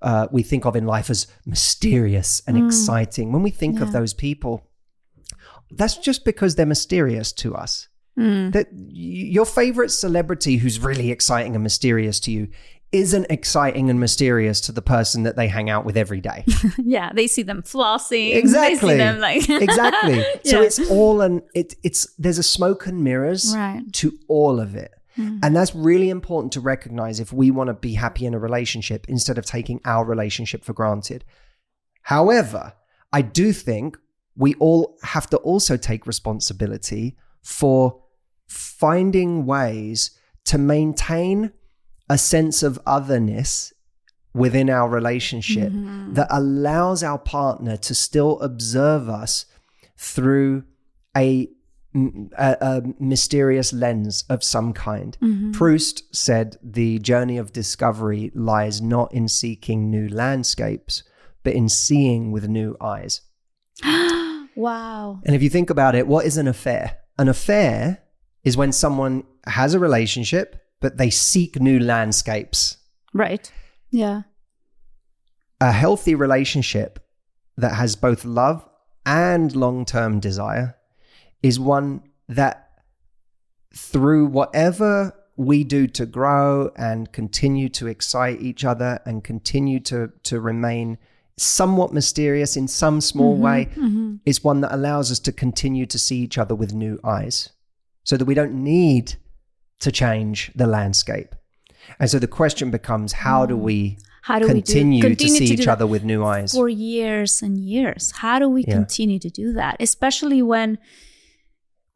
[0.03, 3.93] uh, we think of in life as mysterious and exciting, when we think of Mm.
[3.93, 4.67] Those people,
[5.71, 7.89] that's just because they're mysterious to us.
[8.19, 8.53] Mm.
[8.53, 12.49] That your favorite celebrity who's really exciting and mysterious to you
[12.91, 16.43] isn't exciting and mysterious to the person that they hang out with every day.
[16.79, 17.13] yeah.
[17.13, 18.33] They see them flossing.
[18.33, 18.95] They Exactly.
[18.95, 20.23] see them like exactly.
[20.45, 20.67] So Yeah.
[20.67, 23.83] it's all an it, it's there's a smoke and mirrors Right.
[23.95, 24.91] to all of it.
[25.19, 25.41] Mm.
[25.43, 29.07] And that's really important to recognize if we want to be happy in a relationship
[29.09, 31.25] instead of taking our relationship for granted.
[32.03, 32.75] However,
[33.13, 33.99] I do think
[34.37, 38.03] we all have to also take responsibility for
[38.47, 40.13] finding ways
[40.45, 41.53] to maintain
[42.09, 43.73] a sense of otherness
[44.35, 46.15] within our relationship Mm-hmm.
[46.15, 49.47] that allows our partner to still observe us
[49.97, 50.65] through
[51.17, 51.49] a,
[51.95, 55.17] a, a mysterious lens of some kind.
[55.21, 55.53] Mm-hmm.
[55.53, 61.03] Proust said the journey of discovery lies not in seeking new landscapes,
[61.43, 63.23] but in seeing with new eyes.
[64.55, 65.21] wow.
[65.25, 66.99] And if you think about it, what is an affair?
[67.19, 68.03] An affair
[68.45, 72.77] is when someone has a relationship, but they seek new landscapes.
[73.13, 73.51] Right.
[73.91, 74.23] Yeah.
[75.61, 77.05] A healthy relationship
[77.57, 78.69] that has both love
[79.05, 80.78] and long term desire
[81.43, 82.71] is one that,
[83.75, 90.11] through whatever we do to grow and continue to excite each other and continue to,
[90.25, 90.99] to remain
[91.37, 94.17] somewhat mysterious in some small mm-hmm, way, mm-hmm.
[94.27, 97.51] is one that allows us to continue to see each other with new eyes
[98.03, 99.15] so that we don't need
[99.81, 101.35] to change the landscape.
[102.01, 103.61] And so the question becomes how do mm.
[103.61, 106.53] we How do continue, we do, to see do each other with new eyes?
[106.53, 108.13] for years and years?
[108.17, 108.75] How do we Yeah.
[108.75, 109.77] continue to do that?
[109.81, 110.79] Especially when,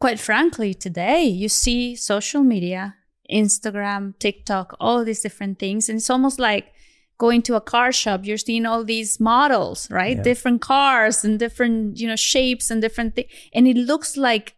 [0.03, 2.97] quite frankly, today you see social media,
[3.31, 6.73] Instagram, TikTok, all these different things, and it's almost like
[7.19, 8.23] going to a car shop.
[8.25, 10.17] You're seeing all these models, right?
[10.17, 10.25] Yeah.
[10.25, 14.57] Different cars and different, you know, shapes and different things, and it looks like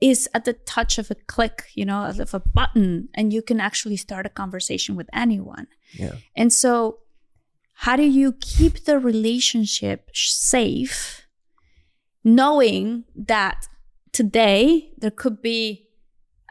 [0.00, 3.60] is at the touch of a click, you know, of a button, and you can
[3.60, 5.66] actually start a conversation with anyone.
[5.92, 6.14] yeah.
[6.34, 7.00] And so,
[7.84, 11.26] how do you keep the relationship safe
[12.24, 13.68] knowing that
[14.16, 15.90] today there could be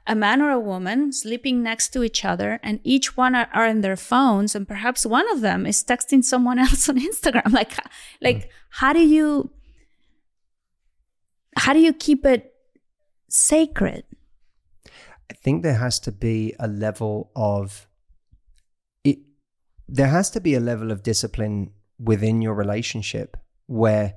[0.05, 3.65] a man or a woman sleeping next to each other and each one are, are
[3.65, 7.71] in their phones and perhaps one of them is texting someone else on instagram like
[8.21, 8.49] like mm.
[8.69, 9.49] how do you
[11.57, 12.53] how do you keep it
[13.29, 14.03] sacred
[15.31, 17.87] i think there has to be a level of
[19.03, 19.17] it
[19.89, 24.13] there has to be a level of discipline within your relationship where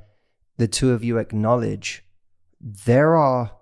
[0.59, 2.05] the two of you acknowledge
[2.61, 3.53] there are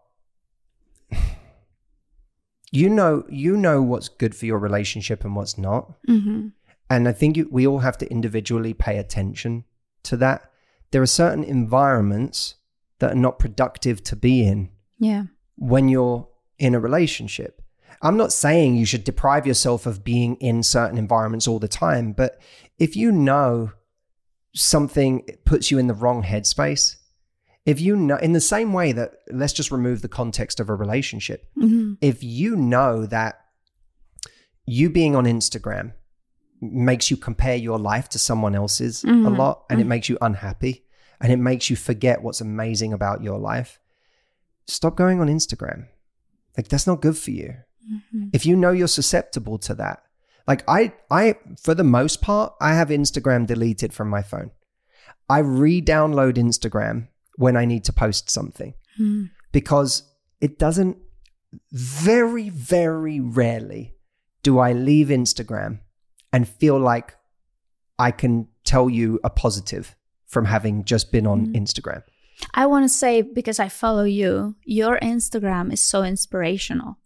[2.73, 5.93] you know you know what's good for your relationship and what's not.
[6.09, 6.49] Mm-hmm.
[6.91, 9.65] and i think you, we all have to individually pay attention
[10.07, 10.51] to that.
[10.91, 12.55] There are certain environments
[13.01, 15.25] that are not productive to be in yeah.
[15.57, 16.29] when you're
[16.59, 17.61] in a relationship.
[18.03, 22.13] I'm not saying you should deprive yourself of being in certain environments all the time
[22.13, 22.41] but
[22.79, 23.73] if you know
[24.55, 26.97] something puts you in the wrong headspace
[27.67, 30.75] if you know in the same way that let's just remove the context of a
[30.75, 31.95] relationship mm-hmm.
[32.01, 33.41] if you know that
[34.65, 35.93] you being on instagram
[36.63, 39.27] makes you compare your life to someone else's mm-hmm.
[39.27, 39.87] a lot and mm-hmm.
[39.87, 40.85] it makes you unhappy
[41.21, 43.79] and it makes you forget what's amazing about your life
[44.67, 45.87] stop going on instagram
[46.57, 47.57] like that's not good for you
[47.91, 48.29] mm-hmm.
[48.33, 50.03] if you know you're susceptible to that
[50.47, 54.51] like i i for the most part i have instagram deleted from my phone
[55.29, 59.31] i re-download instagram when I need to post something mm.
[59.53, 60.03] because
[60.41, 60.99] it doesn't,
[61.73, 63.95] very, very rarely
[64.43, 65.81] do I leave Instagram
[66.33, 67.15] and feel like
[67.99, 69.97] I can tell you a positive
[70.27, 71.57] from having just been on mm.
[71.57, 72.03] Instagram.
[72.53, 76.99] I want to say, because I follow you, your Instagram is so inspirational.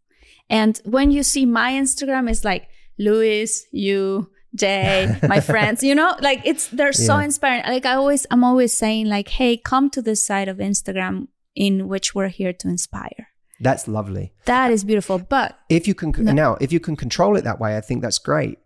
[0.48, 6.16] And when you see my Instagram, it's like Lewis, you, Jay, my friends, you know,
[6.20, 6.92] like it's they're yeah.
[7.06, 7.62] so inspiring.
[7.66, 11.88] Like I always I'm always saying like, hey, come to this side of Instagram in
[11.88, 13.28] which we're here to inspire.
[13.60, 14.32] That's lovely.
[14.46, 15.18] That is beautiful.
[15.18, 16.32] But if you can no.
[16.32, 18.58] now, if you can control it that way, I think that's great.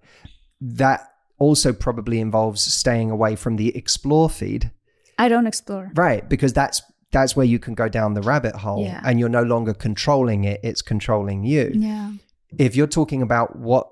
[0.61, 4.71] That also probably involves staying away from the explore feed.
[5.19, 5.91] I don't explore.
[5.95, 9.01] Right, because that's that's where you can go down the rabbit hole yeah.
[9.05, 11.71] and you're no longer controlling it, it's controlling you.
[11.73, 12.13] Yeah.
[12.59, 13.89] If you're talking about what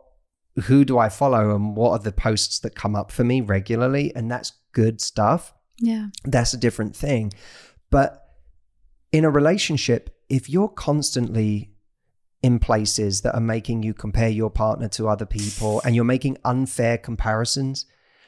[0.65, 4.15] who do I follow and what are the posts that come up for me regularly?
[4.15, 5.55] And that's good stuff.
[5.79, 6.09] Yeah.
[6.25, 7.33] That's a different thing.
[7.91, 8.27] But
[9.12, 11.73] in a relationship, if you're constantly
[12.43, 16.37] in places that are making you compare your partner to other people and you're making
[16.45, 17.87] unfair comparisons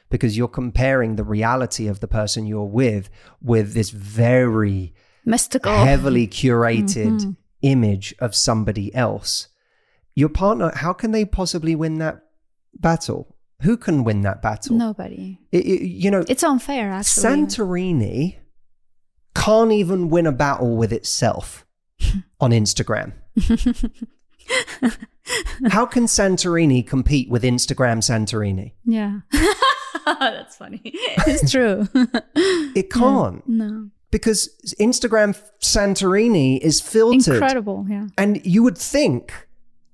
[0.08, 3.10] because you're comparing the reality of the person you're with
[3.42, 7.30] with this very mystical, heavily curated mm-hmm.
[7.62, 9.48] image of somebody else
[10.14, 12.22] your partner, how can they possibly win that
[12.74, 13.36] battle?
[13.62, 14.76] Who can win that battle?
[14.76, 15.38] Nobody.
[15.50, 16.90] It, it, you know, it's unfair.
[16.90, 18.36] Actually, Santorini
[19.34, 21.66] can't even win a battle with itself
[22.40, 23.12] on Instagram.
[25.68, 28.72] How can Santorini compete with Instagram Santorini?
[28.84, 29.20] Yeah.
[30.04, 30.80] That's funny.
[30.84, 31.88] It's true.
[32.74, 33.46] it can't.
[33.48, 33.90] No.
[34.10, 37.34] Because Instagram Santorini is filtered.
[37.34, 38.06] Incredible, yeah.
[38.18, 39.32] And you would think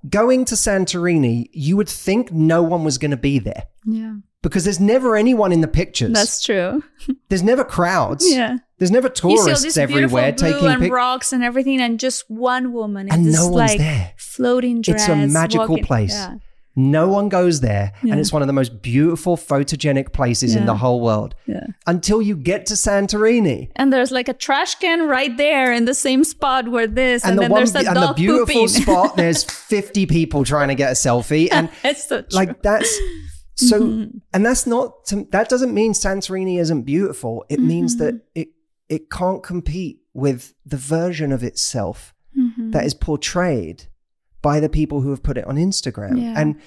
[0.08, 3.64] going to Santorini, you would think no one was going to be there.
[3.84, 4.14] Yeah.
[4.42, 6.12] Because there's never anyone in the pictures.
[6.12, 6.82] That's true.
[7.28, 8.24] there's never crowds.
[8.26, 8.56] Yeah.
[8.78, 13.30] There's never tourists everywhere taking and pic- rocks and everything, and just one woman and
[13.30, 14.14] no one's like there.
[14.16, 15.02] Floating dress.
[15.02, 15.84] It's a magical walking.
[15.84, 16.14] place.
[16.14, 16.36] Yeah.
[16.76, 18.12] No one goes there, yeah.
[18.12, 20.60] and it's one of the most beautiful photogenic places yeah.
[20.60, 21.34] in the whole world.
[21.46, 21.66] Yeah.
[21.86, 25.94] Until you get to Santorini, and there's like a trash can right there in the
[25.94, 28.54] same spot where this, and, and the then one, there's a and dog the beautiful
[28.54, 28.68] pooping.
[28.82, 29.16] spot.
[29.16, 32.88] There's 50 people trying to get a selfie, and it's so like that's
[33.56, 34.18] so, mm-hmm.
[34.32, 37.44] and that's not to, that doesn't mean Santorini isn't beautiful.
[37.48, 37.68] It mm-hmm.
[37.68, 38.48] means that it
[38.88, 42.70] it can't compete with the version of itself mm-hmm.
[42.70, 43.86] that is portrayed
[44.42, 46.20] by the people who have put it on Instagram.
[46.20, 46.34] Yeah.
[46.36, 46.60] And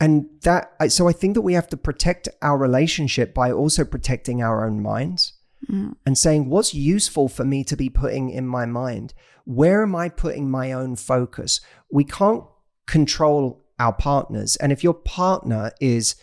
[0.00, 4.42] and that so I think that we have to protect our relationship by also protecting
[4.42, 5.34] our own minds
[5.70, 5.94] mm.
[6.04, 9.14] and saying what's useful for me to be putting in my mind.
[9.44, 11.60] Where am I putting my own focus?
[11.90, 12.44] We can't
[12.86, 14.56] control our partners.
[14.56, 16.16] And if your partner is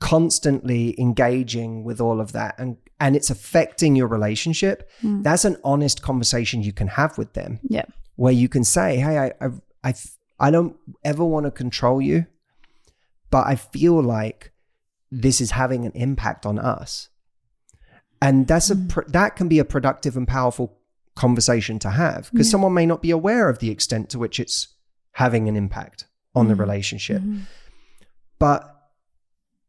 [0.00, 5.22] constantly engaging with all of that and and it's affecting your relationship, mm.
[5.22, 7.60] that's an honest conversation you can have with them.
[7.62, 7.84] Yeah.
[8.16, 9.50] Where you can say, "Hey, I, I
[9.88, 9.94] I,
[10.38, 12.26] I don't ever want to control you,
[13.30, 14.52] but I feel like
[15.10, 17.08] this is having an impact on us.
[18.20, 19.06] And that's a mm.
[19.12, 20.76] that can be a productive and powerful
[21.14, 22.52] conversation to have because yeah.
[22.52, 24.68] someone may not be aware of the extent to which it's
[25.12, 26.48] having an impact on mm.
[26.48, 27.22] the relationship.
[27.22, 27.42] Mm-hmm.
[28.38, 28.74] But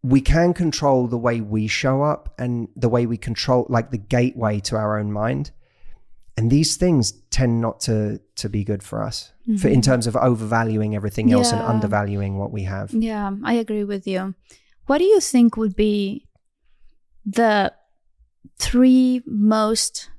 [0.02, 3.98] we can control the way we show up and the way we control like the
[3.98, 5.52] gateway to our own mind.
[6.40, 9.84] And these things tend not to to be good for us for in Mhm.
[9.90, 12.88] terms of overvaluing everything else and undervaluing what we have.
[12.94, 14.22] Yeah, I agree with you.
[14.88, 16.26] What do you think would be
[17.26, 17.74] the
[18.58, 20.10] three most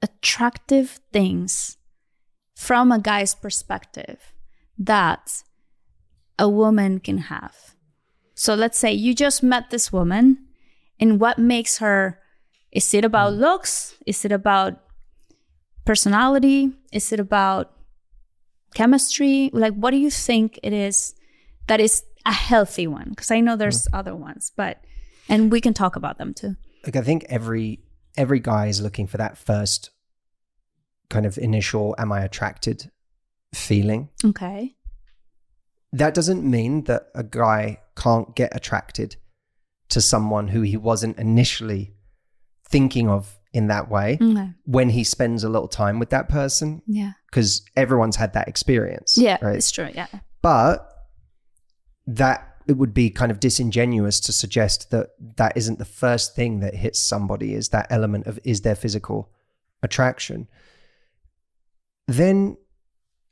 [0.00, 1.76] attractive things
[2.56, 4.18] from a guy's perspective
[4.78, 5.42] that
[6.38, 7.54] a woman can have?
[8.34, 10.38] So let's say you just met this woman,
[11.00, 12.18] and what makes her
[12.72, 13.94] is it about looks?
[14.06, 14.72] Is it about
[15.88, 16.70] personality?
[16.92, 17.72] Is it about
[18.74, 19.48] chemistry?
[19.54, 21.14] Like, what do you think it is
[21.66, 23.08] that is a healthy one?
[23.08, 23.98] Because I know there's mm.
[23.98, 24.84] other ones, but
[25.30, 26.56] and we can talk about them too.
[26.84, 27.80] Like I think every
[28.18, 29.88] every guy is looking for that first
[31.08, 32.90] kind of initial am I attracted
[33.54, 34.10] feeling.
[34.22, 34.76] Okay.
[35.90, 39.16] That doesn't mean that a guy can't get attracted
[39.88, 41.94] to someone who he wasn't initially
[42.62, 44.50] thinking of in that way Okay.
[44.64, 47.12] when he spends a little time with that person Yeah.
[47.30, 49.16] because everyone's had that experience.
[49.16, 49.38] Yeah.
[49.40, 49.56] Right.
[49.56, 49.88] It's true.
[49.94, 50.06] Yeah.
[50.42, 50.86] But
[52.06, 56.60] that it would be kind of disingenuous to suggest that that isn't the first thing
[56.60, 59.30] that hits somebody is that element of is their physical
[59.82, 60.46] attraction.
[62.06, 62.56] Then,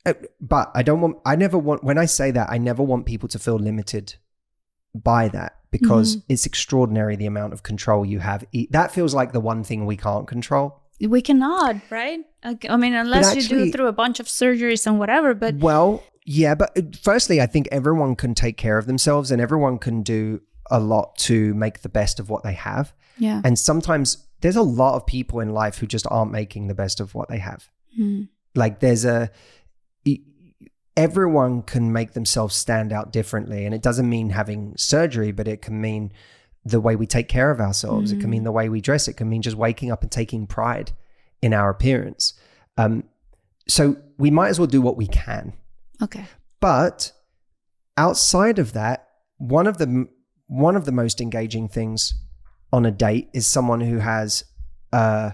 [0.05, 3.05] uh, but I don't want, I never want, when I say that, I never want
[3.05, 4.15] people to feel limited
[4.95, 8.45] by that because it's extraordinary the amount of control you have.
[8.71, 10.81] That feels like the one thing we can't control.
[10.99, 12.21] We cannot, right?
[12.43, 15.33] I mean, unless you do through a bunch of surgeries and whatever.
[15.33, 19.41] But well, yeah, but uh, firstly, I think everyone can take care of themselves and
[19.41, 22.93] everyone can do a lot to make the best of what they have.
[23.17, 23.41] yeah.
[23.43, 26.99] And sometimes there's a lot of people in life who just aren't making the best
[26.99, 27.69] of what they have.
[27.99, 28.27] Mm.
[28.55, 29.31] Like there's a
[30.97, 35.61] everyone can make themselves stand out differently and it doesn't mean having surgery, but it
[35.61, 36.11] can mean
[36.65, 38.11] the way we take care of ourselves.
[38.11, 39.07] It can mean the way we dress.
[39.07, 40.91] It can mean just waking up and taking pride
[41.41, 42.33] in our appearance.
[42.77, 43.03] Um,
[43.69, 45.53] so we might as well do what we can.
[46.01, 46.25] Okay.
[46.59, 47.13] But
[47.95, 50.09] outside of that, one of the
[50.47, 52.13] one of the most engaging things
[52.73, 54.43] on a date is someone who has
[54.91, 55.31] uh,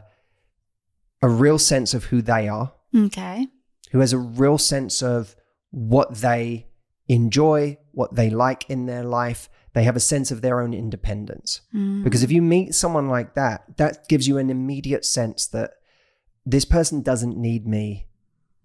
[1.22, 3.48] a real sense of who they are, Okay.
[3.92, 5.36] who has a real sense of
[5.74, 6.68] what they
[7.08, 9.50] enjoy, what they like in their life.
[9.74, 11.62] They have a sense of their own independence.
[11.74, 12.04] Mm.
[12.04, 15.72] Because if you meet someone like that, that gives you an immediate sense that
[16.46, 18.06] this person doesn't need me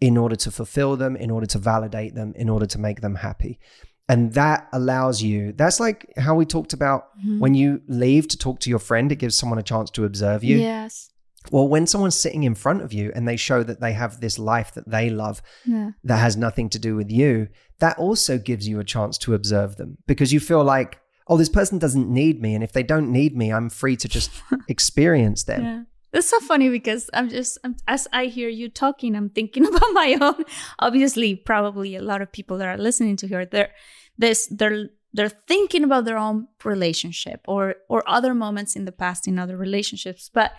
[0.03, 3.15] in order to fulfill them, in order to validate them, in order to make them
[3.17, 3.59] happy.
[4.07, 7.41] And that allows you, that's like how we talked about Mhm.
[7.41, 10.45] when you leave to talk to your friend, it gives someone a chance to observe
[10.45, 10.59] you.
[10.59, 11.11] Yes.
[11.51, 14.39] Well, when someone's sitting in front of you and they show that they have this
[14.39, 15.91] life that they love Yeah.
[16.05, 17.49] that has nothing to do with you,
[17.81, 21.49] that also gives you a chance to observe them because you feel like, oh, this
[21.49, 22.55] person doesn't need me.
[22.55, 24.31] And if they don't need me, I'm free to just
[24.69, 25.63] experience them.
[25.63, 25.83] Yeah.
[26.13, 29.93] It's so funny because I'm just, I'm, as I hear you talking, I'm thinking about
[29.93, 30.45] my own.
[30.79, 33.71] Obviously, probably a lot of people that are listening to here, they're,
[34.17, 39.29] this, they're, they're thinking about their own relationship or, or other moments in the past
[39.29, 40.31] in other relationships.
[40.33, 40.53] But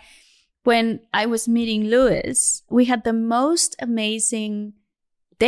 [0.70, 0.86] when
[1.22, 4.54] I was meeting Lewis, we had the most amazing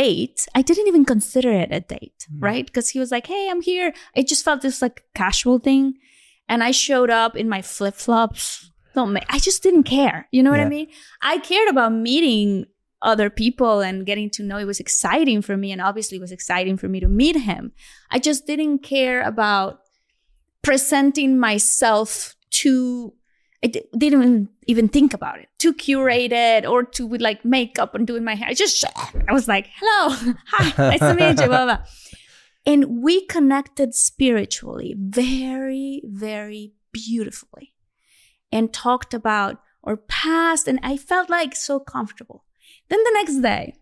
[0.00, 0.38] date.
[0.58, 2.42] I didn't even consider it a date, Mhm.
[2.48, 2.66] right?
[2.68, 3.88] Because he was like, Hey, I'm here.
[4.16, 5.84] I just felt this like casual thing.
[6.50, 8.70] And I showed up in my flip flops.
[8.96, 10.18] Don't make, I just didn't care.
[10.34, 10.88] You know what I mean?
[11.32, 12.66] I cared about meeting
[13.10, 15.68] other people and getting to know it was exciting for me.
[15.72, 17.72] And obviously, it was exciting for me to meet him.
[18.14, 19.70] I just didn't care about
[20.68, 23.14] presenting myself to
[23.64, 25.48] I didn't even, think about it.
[25.58, 28.48] Too curated or to with like makeup and doing my hair.
[28.48, 28.84] I just
[29.28, 31.78] I was like, "Hello, hi, nice to meet you." Blah, blah.
[32.66, 37.72] And we connected spiritually, very, very beautifully,
[38.50, 40.66] and talked about our past.
[40.66, 42.44] And I felt like so comfortable.
[42.88, 43.74] Then the next day,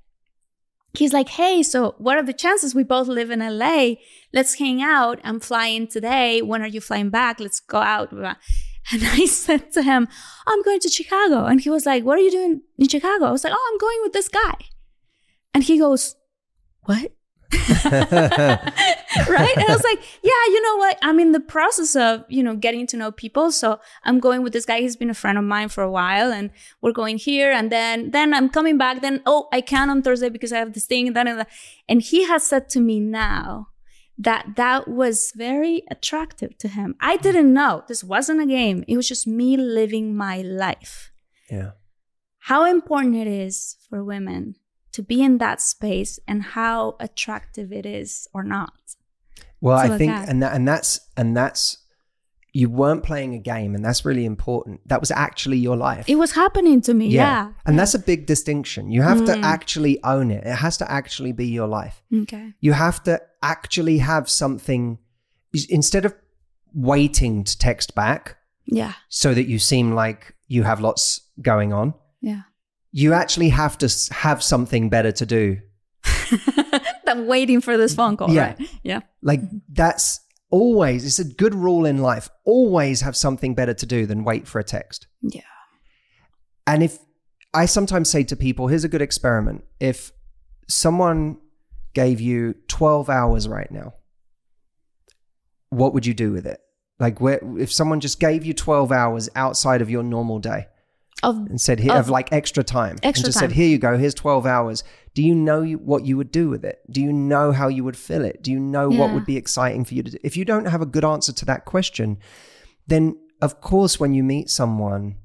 [0.93, 3.95] he's like, "Hey, so what are the chances we both live in LA?
[4.35, 5.21] Let's hang out.
[5.25, 6.43] I'm flying today.
[6.43, 7.41] When are you flying back?
[7.41, 8.35] Let's go out." Blah, blah.
[8.93, 10.09] And I said to him,
[10.47, 11.45] I'm going to Chicago.
[11.45, 13.27] And he was like, What are you doing in Chicago?
[13.27, 14.55] I was like, Oh, I'm going with this guy.
[15.55, 16.17] And he goes,
[16.83, 17.13] What?
[17.85, 19.57] right?
[19.57, 20.99] And I was like, Yeah, you know what?
[21.03, 23.51] I'm in the process of, you know, getting to know people.
[23.51, 24.81] So I'm going with this guy.
[24.81, 27.51] He's been a friend of mine for a while and we're going here.
[27.51, 29.01] And then, then I'm coming back.
[29.03, 31.17] Then, oh, I can on Thursday because I have this thing.
[31.17, 31.47] And,
[31.89, 33.70] and he has said to me now,
[34.21, 36.95] that that was very attractive to him.
[37.01, 37.85] I didn't know.
[37.89, 38.85] This wasn't a game.
[38.87, 41.11] It was just me living my life.
[41.51, 41.71] Yeah.
[42.41, 44.57] How important it is for women
[44.93, 48.73] to be in that space and how attractive it is or not.
[49.61, 50.29] Well, So I think, that.
[50.29, 51.79] and that, and that's, and that's
[52.53, 54.81] you weren't playing a game, and that's really important.
[54.89, 56.09] That was actually your life.
[56.09, 57.09] It was happening to me.
[57.09, 57.53] Yeah.
[57.65, 58.91] And that's a big distinction.
[58.91, 59.43] You have to mm.
[59.43, 60.45] actually own it.
[60.45, 62.03] It has to actually be your life.
[62.13, 62.53] Okay.
[62.61, 64.99] You have to actually have something
[65.69, 66.15] instead of
[66.75, 68.37] waiting to text back
[68.67, 68.95] Yeah.
[69.09, 71.95] so that you seem like you have lots going on.
[72.21, 72.43] Yeah.
[72.93, 75.61] You actually have to have something better to do.
[77.05, 78.31] Than waiting for this phone call.
[78.31, 78.55] Yeah.
[78.59, 78.71] Right.
[78.83, 79.01] Yeah.
[79.23, 79.59] Like mm-hmm.
[79.69, 80.21] that's
[80.51, 82.29] always it's a good rule in life.
[82.45, 85.07] Always have something better to do than wait for a text.
[85.23, 85.43] Yeah.
[86.67, 86.99] And if
[87.53, 89.65] I sometimes say to people, here's a good experiment.
[89.81, 90.13] If
[90.69, 91.39] someone
[91.95, 93.95] gave you 12 hours right now,
[95.71, 96.61] what would you do with it?
[96.99, 100.67] Like where if someone just gave you 12 hours outside of your normal day
[101.23, 103.51] Of and said Of- of like extra time Extra and just time.
[103.51, 104.85] said here you go, here's 12 hours.
[105.15, 106.81] Do you know you, what you would do with it?
[106.91, 108.43] Do you know how you would fill it?
[108.43, 110.19] Do you know what would be exciting for you to do?
[110.23, 112.19] If you don't have a good answer to that question,
[112.87, 115.17] then of course when you meet someone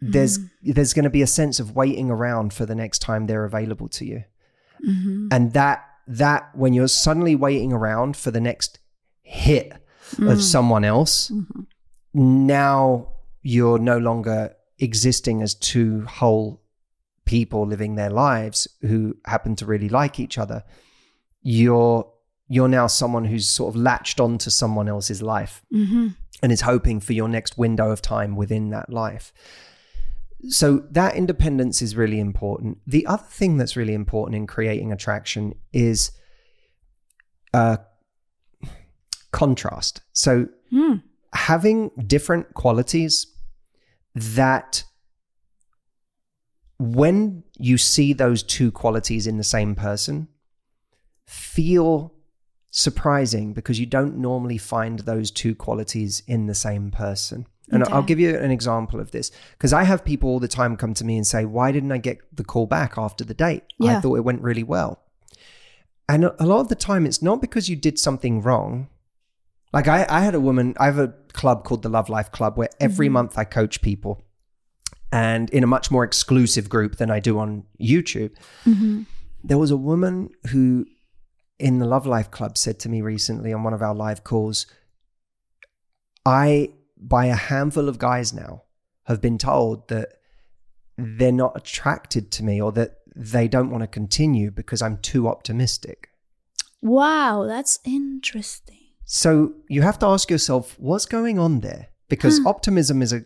[0.00, 0.72] there's mm-hmm.
[0.72, 3.88] there's going to be a sense of waiting around for the next time they're available
[3.88, 4.24] to you
[4.86, 5.28] Mm-hmm.
[5.30, 8.80] and that that when you're suddenly waiting around for the next
[9.22, 10.40] hit of mm.
[10.40, 11.62] someone else mm-hmm.
[12.12, 13.08] now
[13.40, 16.62] you're no longer existing as two whole
[17.24, 20.62] people living their lives who happen to really like each other
[21.42, 22.10] you're
[22.48, 26.08] you're now someone who's sort of latched onto someone else's life Mm-hmm.
[26.42, 29.32] and is hoping for your next window of time within that life.
[30.50, 32.78] So that independence is really important.
[32.86, 36.12] The other thing that's really important in creating attraction is
[37.54, 37.78] uh,
[39.32, 40.00] contrast.
[40.12, 41.02] So Mm.
[41.32, 43.26] having different qualities
[44.14, 44.84] that
[46.78, 50.28] when you see those two qualities in the same person
[51.26, 52.12] feel
[52.70, 57.46] surprising because you don't normally find those two qualities in the same person.
[57.70, 57.92] And Okay.
[57.92, 60.92] I'll give you an example of this because I have people all the time come
[60.94, 63.62] to me and say, Why didn't I get the call back after the date?
[63.82, 65.00] I thought it went really well.
[66.08, 68.88] And a lot of the time, it's not because you did something wrong.
[69.74, 72.56] Like I, I had a woman, I have a club called the Love Life Club
[72.56, 74.24] where every month I coach people
[75.10, 78.36] and in a much more exclusive group than I do on YouTube.
[78.64, 79.02] Mm-hmm.
[79.42, 80.86] There was a woman who
[81.58, 84.68] in the Love Life Club said to me recently on one of our live calls,
[86.24, 88.62] I, by a handful of guys now,
[89.06, 90.18] have been told that
[90.96, 95.26] they're not attracted to me or that they don't want to continue because I'm too
[95.26, 96.10] optimistic.
[96.80, 98.83] Wow, that's interesting.
[99.04, 101.88] So you have to ask yourself, what's going on there?
[102.08, 103.24] Because optimism is a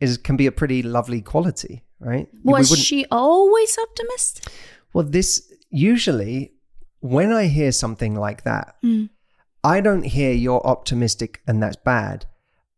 [0.00, 2.28] is can be a pretty lovely quality, right?
[2.42, 4.52] Was she always optimistic?
[4.94, 6.52] Well, this usually
[7.00, 9.10] when I hear something like that, Mm.
[9.62, 12.26] I don't hear you're optimistic and that's bad.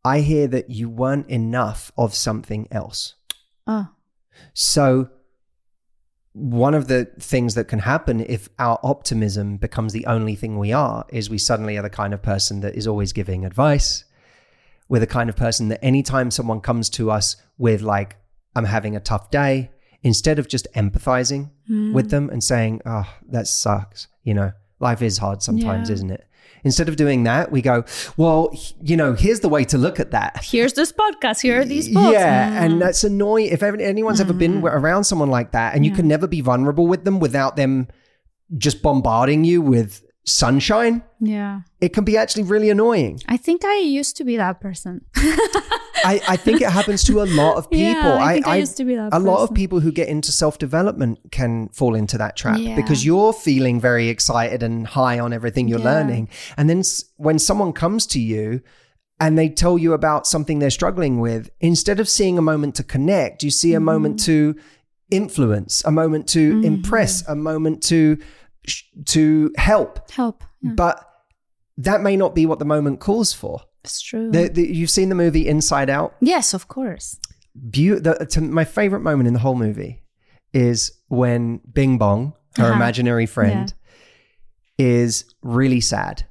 [0.05, 3.15] I hear that you weren't enough of something else.
[3.67, 3.89] Oh.
[4.53, 5.11] So,
[6.35, 10.73] one of the things that can happen if our optimism becomes the only thing we
[10.73, 14.05] are is we suddenly are the kind of person that is always giving advice.
[14.89, 18.17] We're the kind of person that anytime someone comes to us with, like,
[18.57, 19.71] I'm having a tough day,
[20.03, 21.93] instead of just empathizing hmm.
[21.93, 25.95] with them and saying, oh, that sucks, you know, life is hard sometimes, Yeah.
[25.95, 26.27] isn't it?
[26.65, 27.85] Instead of doing that, we go,
[28.17, 30.41] well, you know, here's the way to look at that.
[30.45, 31.41] Here's this podcast.
[31.43, 32.13] Here are these books.
[32.13, 33.47] Yeah, and that's annoying.
[33.51, 34.73] If anyone's ever been Mm.
[34.73, 37.89] around someone like that, and you can never be vulnerable with them without them
[38.59, 41.63] just bombarding you with sunshine, Yeah.
[41.81, 43.21] it can be actually really annoying.
[43.29, 45.05] I think I used to be that person.
[46.05, 48.03] I, I think it happens to a lot of people.
[48.03, 50.33] Yeah, I think I used to be that A lot of people who get into
[50.33, 52.75] self development can fall into that trap Yeah.
[52.77, 55.93] because you're feeling very excited and high on everything you're Yeah.
[55.95, 56.29] learning.
[56.57, 58.63] And then s- when someone comes to you
[59.21, 62.83] and they tell you about something they're struggling with, instead of seeing a moment to
[62.85, 64.53] connect, you see a moment Mm-hmm.
[64.53, 64.61] to
[65.11, 68.19] influence, a moment to impress, a moment to
[69.07, 70.11] to help.
[70.11, 70.45] Help.
[70.61, 71.05] Yeah, But
[71.79, 73.61] that may not be what the moment calls for.
[73.85, 74.31] it's true.
[74.31, 76.15] The, the, you've seen the movie Inside Out.
[76.21, 77.19] yes, of course.
[77.55, 80.03] Beau- the, to my favorite moment in the whole movie
[80.53, 82.75] is when Bing Bong, her Uh-huh.
[82.75, 83.73] imaginary friend,
[84.79, 86.25] is really sad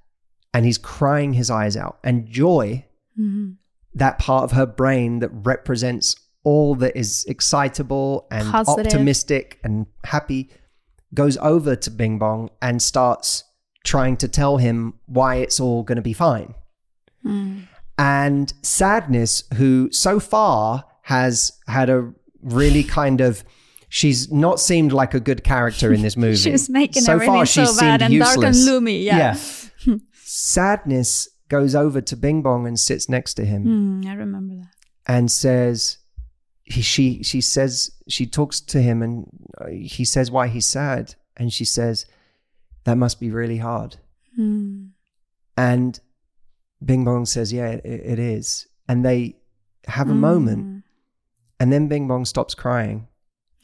[0.54, 2.00] and he's crying his eyes out.
[2.04, 2.86] And Joy,
[3.20, 3.56] Mhm.
[3.94, 8.88] that part of her brain that represents all that is excitable and Positive.
[8.88, 10.50] optimistic and happy,
[11.14, 13.43] goes over to Bing Bong and starts
[13.84, 16.53] trying to tell him why it's all going to be fine
[17.26, 17.68] Mm.
[17.99, 23.43] and sadness who so far has had a really kind of
[23.89, 27.45] she's not seemed like a good character in this movie She's making so everything far
[27.45, 28.64] so she's bad and dark and useless.
[28.66, 29.01] gloomy.
[29.03, 29.36] Yeah.
[30.24, 34.70] sadness goes over to Bing Bong and sits next to him Mm, I remember that.
[35.07, 35.97] and says,
[36.72, 39.26] he, she, she says, she talks to him and
[39.59, 41.15] uh, he says why he's sad.
[41.38, 42.05] And she says,
[42.86, 43.97] that must be really hard.
[44.39, 44.89] Mm.
[45.57, 45.99] And
[46.84, 48.67] Bing Bong says, yeah, it, it is.
[48.88, 49.36] And they
[49.88, 50.84] have a moment Mm.
[51.59, 53.07] and then Bing Bong stops crying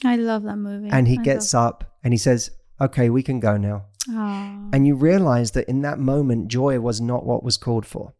[0.04, 0.88] I love that movie.
[0.90, 2.50] and he I gets up and he says,
[2.80, 3.84] okay, we can go now.
[4.08, 4.70] love- Aw.
[4.72, 8.14] And you realize that in that moment, joy was not what was called for.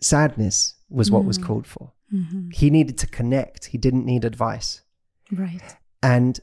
[0.00, 1.44] Sadness was what was Mm.
[1.46, 1.92] called for.
[2.12, 2.52] Mhm.
[2.52, 4.82] He needed to connect, he didn't need advice.
[5.30, 5.62] Right.
[6.02, 6.38] And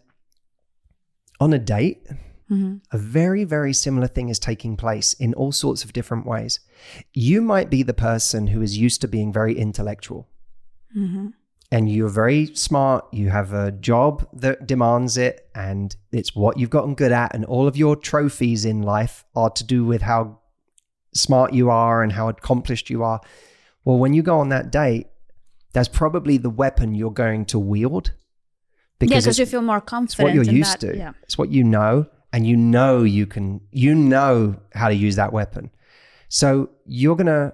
[1.40, 2.08] on a date,
[2.50, 2.82] Mhm.
[2.92, 6.60] a very, very similar thing is taking place in all sorts of different ways.
[7.14, 10.28] You might be the person who is used to being very intellectual
[10.98, 11.34] Mhm.
[11.72, 13.06] and you're very smart.
[13.14, 17.36] You have a job that demands it, and it's what you've gotten good at.
[17.36, 20.40] And all of your trophies in life are to do with how
[21.14, 23.22] smart you are and how accomplished you are.
[23.86, 25.08] Well, when you go on that date,
[25.74, 28.12] that's probably the weapon you're going to wield
[29.02, 30.94] yeah, because you feel more it's what you're in used that.
[30.94, 30.98] to.
[30.98, 31.14] Yeah.
[31.24, 33.62] It's what you know, and you know you can.
[33.72, 35.72] You know how to use that weapon.
[36.28, 37.54] So you're gonna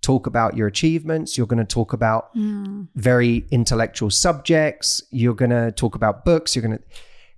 [0.00, 1.36] talk about your achievements.
[1.36, 2.88] You're gonna talk about Mm.
[2.94, 5.02] very intellectual subjects.
[5.10, 6.54] You're gonna talk about books.
[6.56, 6.80] You're gonna.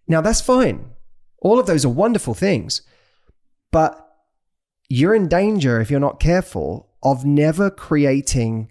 [0.07, 0.91] Now that's fine.
[1.41, 2.83] All of those are wonderful things,
[3.73, 4.05] but
[4.89, 8.71] you're in danger if you're not careful of never creating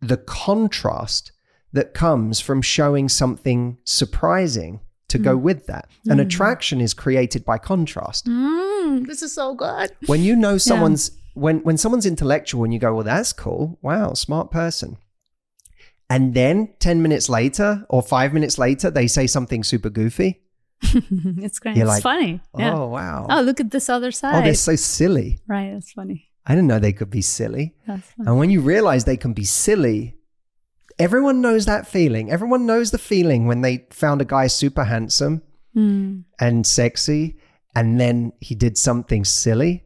[0.00, 1.32] the contrast
[1.72, 5.88] that comes from showing something surprising to go with that.
[6.06, 8.26] An attraction is created by contrast.
[8.26, 9.90] Mm, this is so good.
[10.06, 13.78] When you know someone's when when someone's intellectual and you go, "Well, that's cool.
[13.82, 14.96] Wow, smart person."
[16.08, 20.42] And then 10 minutes later or 5 minutes later they say something super goofy.
[20.82, 21.76] it's great.
[21.76, 22.40] You're it's like, funny.
[22.58, 22.74] Yeah.
[22.74, 23.26] Oh, wow.
[23.30, 24.34] Oh, look at this other side.
[24.34, 25.38] oh, they're so silly.
[25.46, 25.66] right.
[25.66, 26.29] It's funny.
[26.46, 27.74] I didn't know they could be silly.
[27.86, 30.16] And when you realize they can be silly,
[30.98, 32.30] everyone knows that feeling.
[32.30, 35.42] Everyone knows the feeling when they found a guy super handsome
[35.76, 36.24] Mm.
[36.40, 37.36] and sexy,
[37.76, 39.84] and then he did something silly,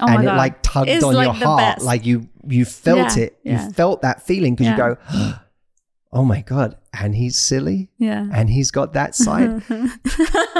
[0.00, 0.36] Oh and it God.
[0.36, 1.84] like tugged It's on like your heart, best.
[1.84, 3.66] like you you felt Yeah, it, yeah.
[3.66, 4.88] you felt that feeling because Yeah.
[4.90, 5.34] you go,
[6.12, 8.28] oh my god, and he's silly, yeah.
[8.32, 9.62] and he's got that side,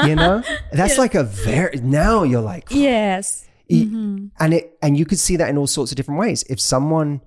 [0.07, 0.43] you know.
[0.73, 3.47] That's like a very now you're like, yes.
[3.71, 4.31] Mhm.
[4.39, 7.21] and it and you could see that in all sorts of different ways if someone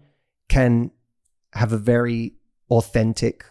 [0.50, 0.92] can
[1.54, 2.34] have a very
[2.70, 3.44] authentic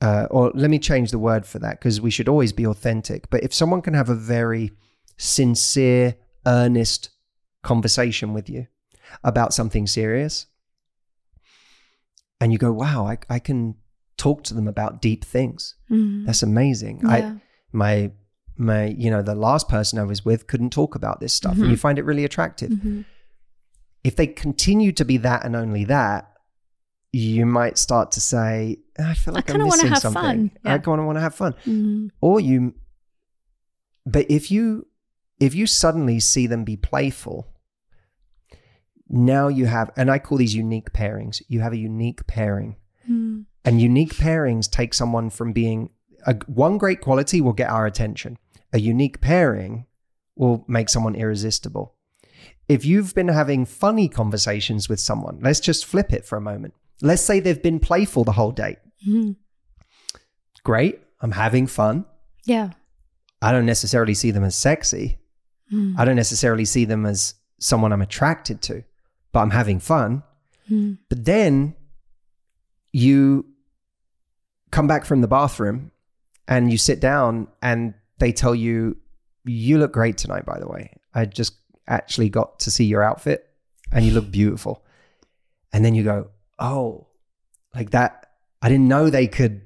[0.00, 3.28] uh, or let me change the word for that because we should always be authentic
[3.30, 4.70] but if someone can have a very
[5.16, 6.14] sincere
[6.46, 7.10] earnest
[7.64, 8.66] conversation with you
[9.24, 10.46] about something serious
[12.40, 13.74] and you go wow i, I can
[14.16, 16.26] talk to them about deep things Mhm.
[16.26, 17.10] that's amazing Yeah.
[17.10, 17.40] i
[17.72, 18.12] my
[18.58, 21.62] my you know the last person i was with couldn't talk about this stuff Mm-hmm.
[21.62, 23.04] and you find it really attractive Mhm.
[24.04, 26.32] if they continue to be that and only that
[27.12, 30.50] you might start to say i feel like i'm kinda wanna missing have something fun."
[30.64, 32.10] i kind of want to have fun Mhm.
[32.20, 32.74] or you
[34.04, 34.86] but if you
[35.40, 37.46] if you suddenly see them be playful
[39.08, 42.76] now you have and i call these unique pairings you have a unique pairing
[43.08, 43.46] Mm.
[43.64, 45.88] and unique pairings take someone from being
[46.26, 48.36] a, one great quality will get our attention.
[48.72, 49.86] A unique pairing
[50.36, 51.94] will make someone irresistible.
[52.68, 56.74] If you've been having funny conversations with someone, let's just flip it for a moment.
[57.00, 58.78] Let's say they've been playful the whole date.
[59.06, 59.36] Mhm.
[60.64, 62.04] Great, I'm having fun.
[62.44, 62.72] Yeah.
[63.40, 65.18] I don't necessarily see them as sexy.
[65.72, 65.94] Mm.
[65.96, 68.84] I don't necessarily see them as someone I'm attracted to,
[69.32, 70.22] but I'm having fun.
[70.68, 70.98] Mm.
[71.08, 71.74] But then
[72.92, 73.46] you
[74.70, 75.90] come back from the bathroom
[76.46, 78.96] and you sit down and they tell you,
[79.44, 80.92] You look great tonight, by the way.
[81.14, 81.54] I just
[81.86, 83.46] actually got to see your outfit
[83.92, 84.84] and you look beautiful.
[85.72, 87.06] And then you go, Oh,
[87.74, 88.26] like that.
[88.62, 89.62] I didn't know they could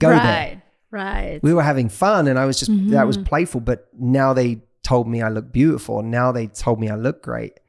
[0.00, 0.18] go there.
[0.18, 0.62] right.
[0.90, 1.38] Right.
[1.42, 3.26] We were having fun and I was just, that was Mhm.
[3.26, 3.60] playful.
[3.60, 6.02] But now they told me I look beautiful.
[6.02, 7.60] Now they told me I look great.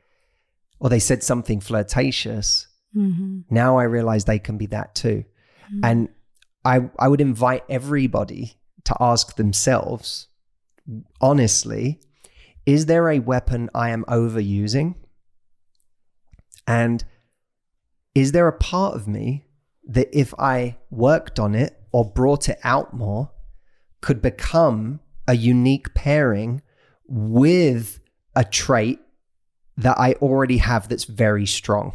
[0.80, 3.44] Or they said something flirtatious Mhm.
[3.52, 5.24] now I realize they can be that too.
[5.84, 6.10] And
[6.66, 8.56] I I would invite everybody
[8.90, 10.28] to ask themselves
[11.22, 12.00] honestly,
[12.66, 14.96] is there a weapon I am overusing?
[16.66, 17.04] And
[18.16, 19.46] is there a part of me
[19.88, 23.32] that if I worked on it or brought it out more
[24.02, 26.62] could become a unique pairing
[27.08, 28.00] with
[28.36, 29.00] a trait
[29.78, 31.94] that I already have that's very strong?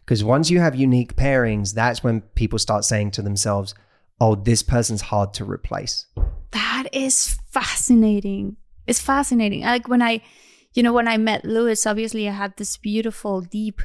[0.00, 3.74] Because once you have unique pairings, that's when people start saying to themselves,
[4.22, 6.06] oh, this person's hard to replace.
[6.52, 8.56] That is fascinating.
[8.86, 9.62] It's fascinating.
[9.62, 10.20] Like when I,
[10.74, 13.82] you know, when I met Lewis, obviously I had this beautiful, deep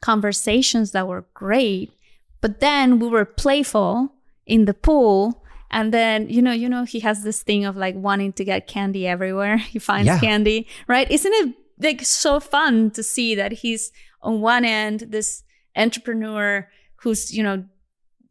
[0.00, 1.92] conversations that were great.
[2.40, 4.12] But then we were playful
[4.46, 5.42] in the pool.
[5.70, 8.66] And then, you know, you know, he has this thing of like wanting to get
[8.66, 9.56] candy everywhere.
[9.74, 10.18] He finds Yeah.
[10.20, 11.10] candy, right?
[11.10, 15.42] Isn't it like so fun to see that he's on one end, this
[15.76, 16.68] entrepreneur
[17.02, 17.64] who's, you know,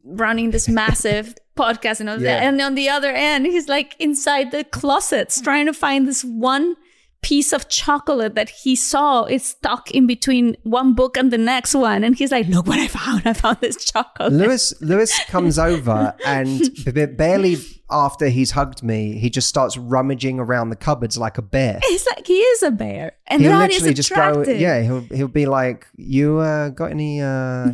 [0.04, 2.40] running this massive podcast and all Yeah.
[2.40, 2.42] that.
[2.46, 6.76] And on the other end, he's like inside the closets trying to find this one
[7.22, 11.74] piece of chocolate that he saw is stuck in between one book and the next
[11.74, 12.04] one.
[12.04, 13.22] And he's like, look what I found.
[13.24, 14.32] I found this chocolate.
[14.32, 17.56] Lewis Lewis comes over and b- barely
[17.90, 21.78] after he's hugged me, he just starts rummaging around the cupboards like a bear.
[21.84, 23.12] It's like he is a bear.
[23.26, 24.60] And He'll literally just go, attractive.
[24.60, 24.82] yeah.
[24.82, 27.72] He'll he'll be like, "You uh, got any?" Uh...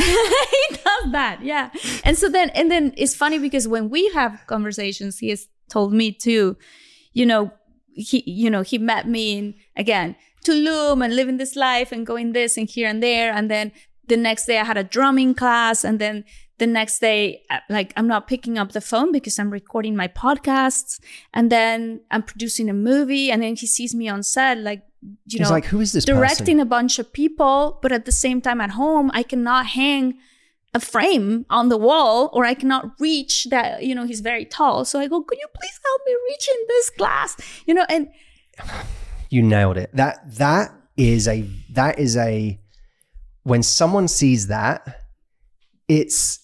[0.70, 1.70] he does that yeah.
[2.04, 5.92] And so then and then it's funny because when we have conversations he has told
[5.92, 6.56] me too
[7.12, 7.52] you know
[7.94, 12.32] he you know he met me in again tulum and living this life and going
[12.32, 13.32] this and here and there.
[13.32, 13.72] And then
[14.08, 16.24] the next day i had a drumming class and then
[16.58, 20.08] the next day uh, like i'm not picking up the phone because i'm recording my
[20.08, 21.00] podcasts.
[21.32, 25.16] And then i'm producing a movie and then he sees me on set like you
[25.26, 28.12] He's know like, "Who is this directing person?" a bunch of people, but at the
[28.12, 30.18] same time at home, I cannot hang
[30.72, 34.84] a frame on the wall or I cannot reach that, you know, he's very tall.
[34.84, 37.36] So I go, could you please help me reach in this glass?
[37.66, 38.08] You know, and
[39.30, 39.90] You nailed it.
[39.94, 42.60] That that is a that is a
[43.44, 45.04] when someone sees that,
[45.88, 46.40] it's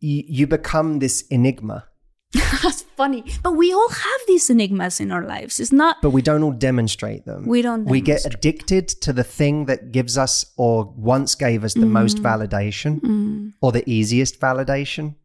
[0.00, 1.86] you, you become this enigma,
[2.62, 3.24] that's funny.
[3.42, 5.58] But we all have these enigmas in our lives.
[5.58, 7.46] It's not, but we don't all demonstrate them.
[7.46, 11.74] we don't we get addicted to the thing that gives us or once gave us
[11.74, 15.16] the most validation Mm, or the easiest validation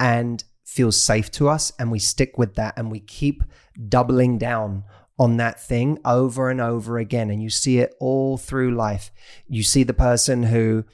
[0.00, 3.44] and feels safe to us and we stick with that and we keep
[3.88, 4.82] doubling down
[5.18, 9.12] on that thing over and over again and you see it all through life
[9.46, 10.84] you see the person who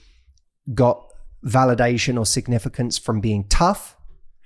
[0.74, 1.06] got
[1.46, 3.96] validation or significance from being tough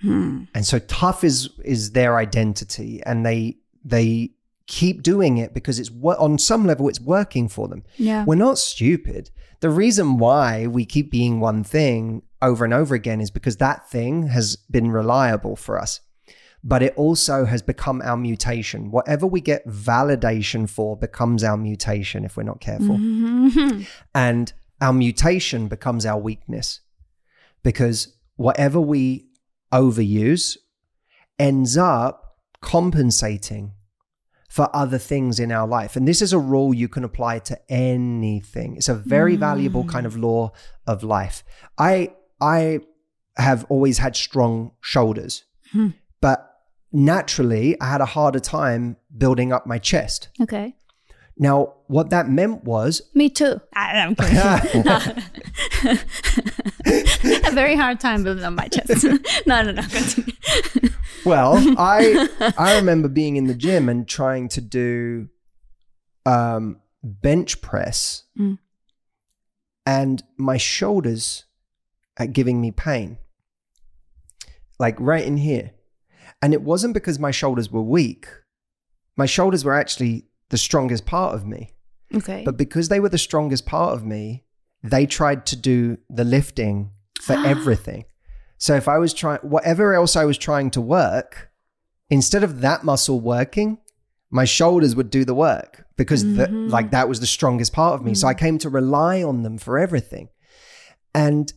[0.04, 0.44] hmm.
[0.54, 4.30] and so tough is is their identity and they they
[4.66, 8.24] keep doing it because it's on some level it's working for them Yeah.
[8.24, 9.30] we're not stupid
[9.60, 13.88] the reason why we keep being one thing over and over again is because that
[13.90, 16.00] thing has been reliable for us
[16.66, 22.24] but it also has become our mutation whatever we get validation for becomes our mutation
[22.24, 23.86] if we're not careful Mhm.
[24.14, 26.80] and our mutation becomes our weakness
[27.62, 29.26] because whatever we
[29.74, 30.56] overuse
[31.38, 33.72] ends up compensating
[34.48, 35.96] for other things in our life.
[35.96, 38.76] And this is a rule you can apply to anything.
[38.76, 40.52] It's a very valuable kind of law
[40.86, 41.42] of life.
[41.76, 42.10] I
[42.40, 42.80] I
[43.36, 45.88] have always had strong shoulders, Hmm.
[46.20, 46.38] but
[46.92, 50.28] naturally I had a harder time building up my chest.
[50.40, 50.76] Okay.
[51.36, 53.60] Now, what that meant was Me too.
[53.74, 54.36] I, I'm kidding.
[57.44, 59.04] a very hard time building on my chest.
[59.46, 59.82] no, no, no.
[61.24, 62.28] Well, I
[62.58, 65.28] I remember being in the gym and trying to do
[66.26, 68.58] um, bench press, Mm.
[69.86, 71.44] and my shoulders
[72.18, 73.18] are giving me pain,
[74.78, 75.72] like right in here.
[76.42, 78.26] And it wasn't because my shoulders were weak.
[79.16, 81.72] My shoulders were actually the strongest part of me.
[82.14, 82.42] Okay.
[82.44, 84.44] But because they were the strongest part of me,
[84.82, 86.90] they tried to do the lifting
[87.22, 88.04] for everything.
[88.58, 91.50] So if I was trying, whatever else I was trying to work,
[92.10, 93.78] instead of that muscle working,
[94.30, 98.04] my shoulders would do the work because the, like that was the strongest part of
[98.04, 98.14] me.
[98.14, 100.28] So I came to rely on them for everything.
[101.14, 101.52] And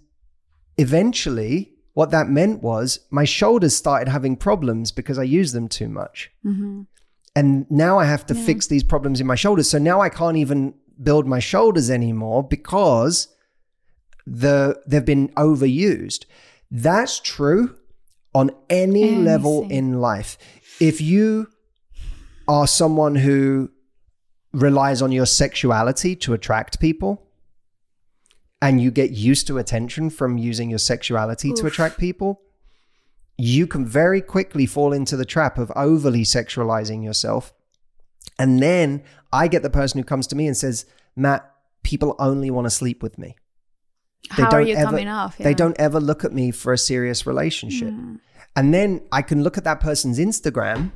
[0.78, 5.90] eventually, what that meant was my shoulders started having problems because I used them too
[5.90, 6.86] much Mhm.
[7.38, 9.70] And now I have to fix these problems in my shoulders.
[9.70, 10.74] So now I can't even
[11.04, 13.28] build my shoulders anymore because
[14.26, 16.26] the they've been overused.
[16.72, 17.78] That's true
[18.34, 20.40] on any level in life.
[20.80, 21.50] If you
[22.48, 23.70] are someone who
[24.52, 27.22] relies on your sexuality to attract people
[28.64, 32.42] and you get used to attention from using your sexuality to attract people,
[33.38, 37.54] you can very quickly fall into the trap of overly sexualizing yourself.
[38.40, 40.86] And then I get the person who comes to me and says,
[41.16, 41.50] Matt,
[41.84, 43.36] people only want to sleep with me.
[44.36, 45.38] They How are don't you ever- coming off?
[45.38, 47.90] They don't ever look at me for a serious relationship.
[47.94, 48.20] Mm.
[48.56, 50.92] And then I can look at that person's Instagram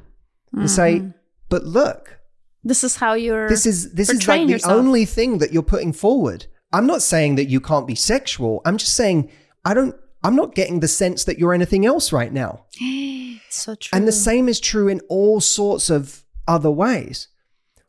[0.53, 1.09] and say, Mm-hmm.
[1.49, 2.19] but look,
[2.63, 3.47] This is how you're.
[3.49, 4.73] this is this is like the yourself.
[4.73, 6.47] only thing that you're putting forward.
[6.73, 8.61] I'm not saying that you can't be sexual.
[8.65, 9.29] I'm just saying
[9.63, 12.65] I don't I'm not getting the sense that you're anything else right now.
[13.49, 13.89] so true.
[13.97, 17.27] And the same is true in all sorts of other ways.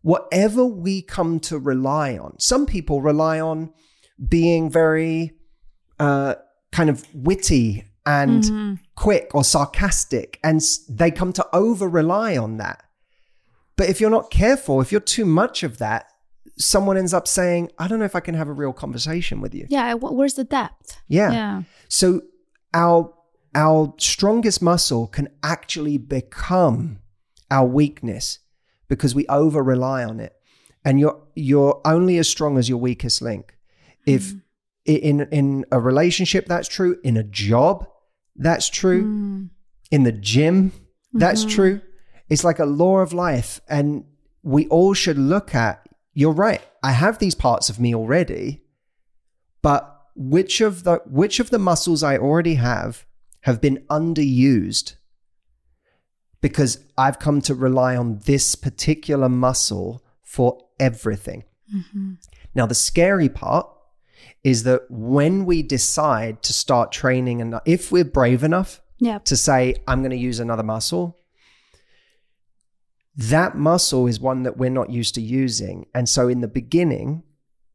[0.05, 3.73] whatever we come to rely on, some people rely on
[4.29, 5.31] being very
[6.01, 6.35] uh,
[6.73, 8.79] kind of witty and Mhm.
[8.97, 12.83] quick or sarcastic, and they come to over rely on that.
[13.77, 16.07] But if you're not careful, if you're too much of that,
[16.59, 19.55] someone ends up saying, I don't know if I can have a real conversation with
[19.55, 19.67] you.
[19.69, 20.97] Yeah, where's the depth?
[21.09, 21.33] Yeah.
[21.33, 21.63] Yeah.
[21.89, 22.23] So
[22.75, 23.13] our
[23.55, 26.99] our strongest muscle can actually become
[27.51, 28.39] our weakness
[28.89, 30.33] because we over rely on it.
[30.85, 33.55] And you're you're only as strong as your weakest link.
[34.07, 34.33] If
[34.89, 37.87] i- in in a relationship that's true, in a job
[38.37, 39.51] that's true, Mm.
[39.91, 40.73] in the gym
[41.13, 41.51] that's Mhm.
[41.51, 41.81] true.
[42.31, 44.05] It's like a law of life and
[44.43, 45.82] we all should look at
[46.15, 46.61] you're right.
[46.83, 48.63] I have these parts of me already,
[49.63, 53.07] but which of the which of the muscles I already have
[53.43, 54.95] have been underused
[56.41, 61.45] because I've come to rely on this particular muscle for everything.
[61.75, 62.17] Mhm.
[62.55, 63.67] Now, the scary part
[64.45, 69.19] is that when we decide to start training, and if we're brave enough Yeah.
[69.19, 71.19] to say, I'm going to use another muscle,
[73.17, 75.87] that muscle is one that we're not used to using.
[75.95, 77.23] And so in the beginning,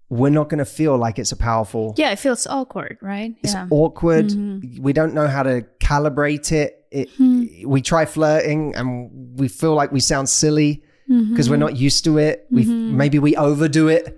[0.09, 3.35] we're not going to feel like it's a powerful, Yeah, it feels awkward, right?
[3.43, 3.67] it's yeah.
[3.69, 4.27] awkward.
[4.29, 4.79] Mhm.
[4.79, 6.73] We don't know how to calibrate it.
[6.91, 7.65] it Mhm.
[7.65, 10.83] We try flirting and we feel like we sound silly
[11.29, 11.59] because we're Mhm.
[11.59, 12.47] not used to it.
[12.49, 12.91] We Mhm.
[12.93, 14.17] maybe we overdo it.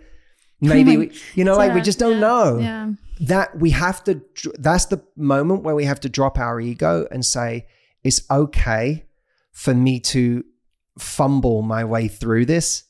[0.62, 2.90] Maybe we, you know, like we just don't yeah, know Yeah.
[3.22, 4.22] that we have to.
[4.60, 7.66] That's the moment where we have to drop our ego and say
[8.04, 9.06] it's okay
[9.54, 10.44] for me to
[11.02, 12.84] fumble my way through this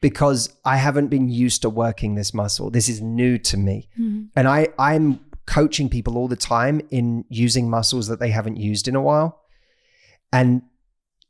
[0.00, 2.70] because I haven't been used to working this muscle.
[2.70, 4.28] This is new to me, Mhm.
[4.36, 8.88] and I I'm coaching people all the time in using muscles that they haven't used
[8.88, 9.40] in a while,
[10.32, 10.62] and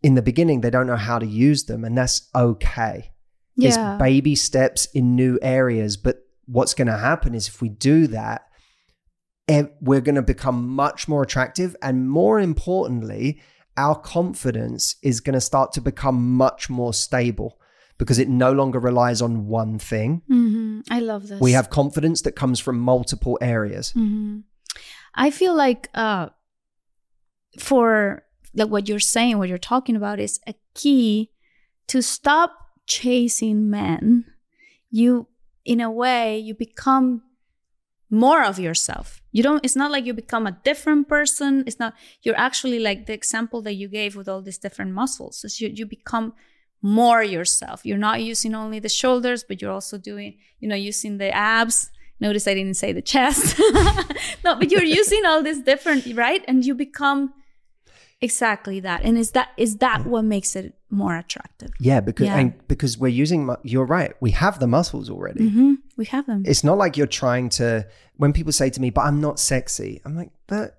[0.02, 3.12] in the beginning they don't know how to use them, and that's okay
[3.56, 3.68] Yeah.
[3.68, 5.96] it's baby steps in new areas.
[5.96, 8.42] But what's going to happen is if we do that,
[9.80, 11.76] we're going to become much more attractive.
[11.80, 13.40] And more importantly,
[13.76, 17.58] our confidence is going to start to become much more stable
[17.98, 20.22] because it no longer relies on one thing.
[20.30, 20.84] Mhm.
[20.90, 21.40] I love this.
[21.40, 23.92] We have confidence that comes from multiple areas.
[23.94, 24.44] Mhm.
[25.14, 26.28] I feel like uh,
[27.58, 28.24] for
[28.54, 31.30] like what you're saying, what you're talking about is a key
[31.88, 32.52] to stop
[32.86, 34.24] chasing men.
[34.90, 35.28] You,
[35.64, 37.22] in a way, you become
[38.10, 39.20] more of yourself.
[39.32, 39.64] You don't.
[39.64, 41.64] It's not like you become a different person.
[41.66, 41.94] It's not.
[42.22, 45.44] You're actually like the example that you gave with all these different muscles.
[45.44, 46.32] Is you you become
[46.82, 47.84] more yourself.
[47.84, 51.90] You're not using only the shoulders, but you're also doing, you know, using the abs.
[52.20, 53.58] Notice I didn't say the chest.
[54.44, 56.42] no, but you're using all this different, right?
[56.48, 57.34] And you become
[58.20, 59.02] exactly that.
[59.04, 61.70] And is that is that what makes it more attractive?
[61.80, 62.38] Yeah, because Yeah.
[62.38, 63.54] and because we're using.
[63.62, 64.12] You're right.
[64.20, 65.48] We have the muscles already.
[65.48, 66.42] hmm We have them.
[66.46, 67.86] It's not like you're trying to.
[68.16, 70.78] When people say to me, "But I'm not sexy," I'm like, "But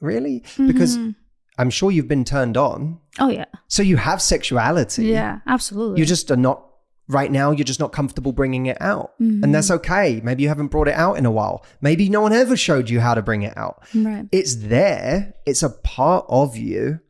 [0.00, 1.14] really?" Because Mhm.
[1.58, 2.98] I'm sure you've been turned on.
[3.18, 5.06] oh yeah, So you have sexuality.
[5.06, 5.98] yeah, absolutely.
[6.00, 6.64] You just are not,
[7.08, 9.12] right now, you're just not comfortable bringing it out.
[9.18, 9.76] And that's mm.
[9.76, 10.20] okay.
[10.22, 11.64] Maybe you haven't brought it out in a while.
[11.80, 13.82] Maybe no one ever showed you how to bring it out.
[13.94, 14.26] right.
[14.30, 17.00] It's there, it's a part of you.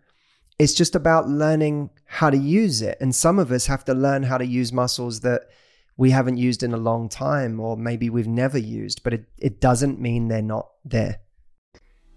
[0.58, 2.98] It's just about learning how to use it.
[3.00, 5.42] And some of us have to learn how to use muscles that
[5.96, 9.60] we haven't used in a long time or maybe we've never used, but it, it
[9.60, 11.20] doesn't mean they're not there.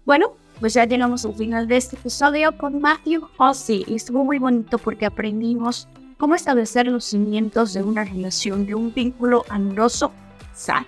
[0.04, 4.24] Bueno, pues ya llegamos al final de este episodio con Matthew oh, Hussey y estuvo
[4.24, 5.88] muy bonito porque aprendimos
[6.22, 10.12] cómo establecer los cimientos de una relación, de un vínculo amoroso
[10.54, 10.86] sano.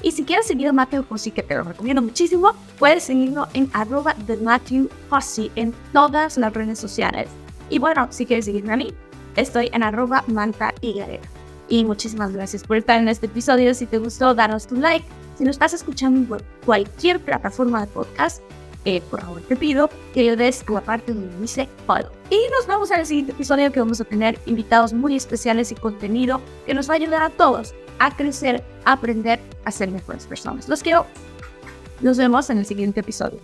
[0.00, 3.68] Y si quieres seguir a Matthew Hussey, que te lo recomiendo muchísimo, puedes seguirlo en
[3.72, 7.28] arroba de Matthew Hussey en todas las redes sociales.
[7.68, 8.94] Y bueno, si quieres seguirme a mí,
[9.34, 11.02] estoy en arroba manta y
[11.68, 13.74] Y muchísimas gracias por estar en este episodio.
[13.74, 15.04] Si te gustó, danos tu like.
[15.36, 18.40] Si nos estás escuchando en cualquier plataforma de podcast,
[18.86, 22.10] eh, por favor te pido que des la parte donde dice follow.
[22.30, 25.74] Y nos vemos en el siguiente episodio que vamos a tener invitados muy especiales y
[25.74, 30.26] contenido que nos va a ayudar a todos a crecer, a aprender, a ser mejores
[30.26, 30.68] personas.
[30.68, 31.06] Los quiero.
[32.00, 33.40] Nos vemos en el siguiente episodio.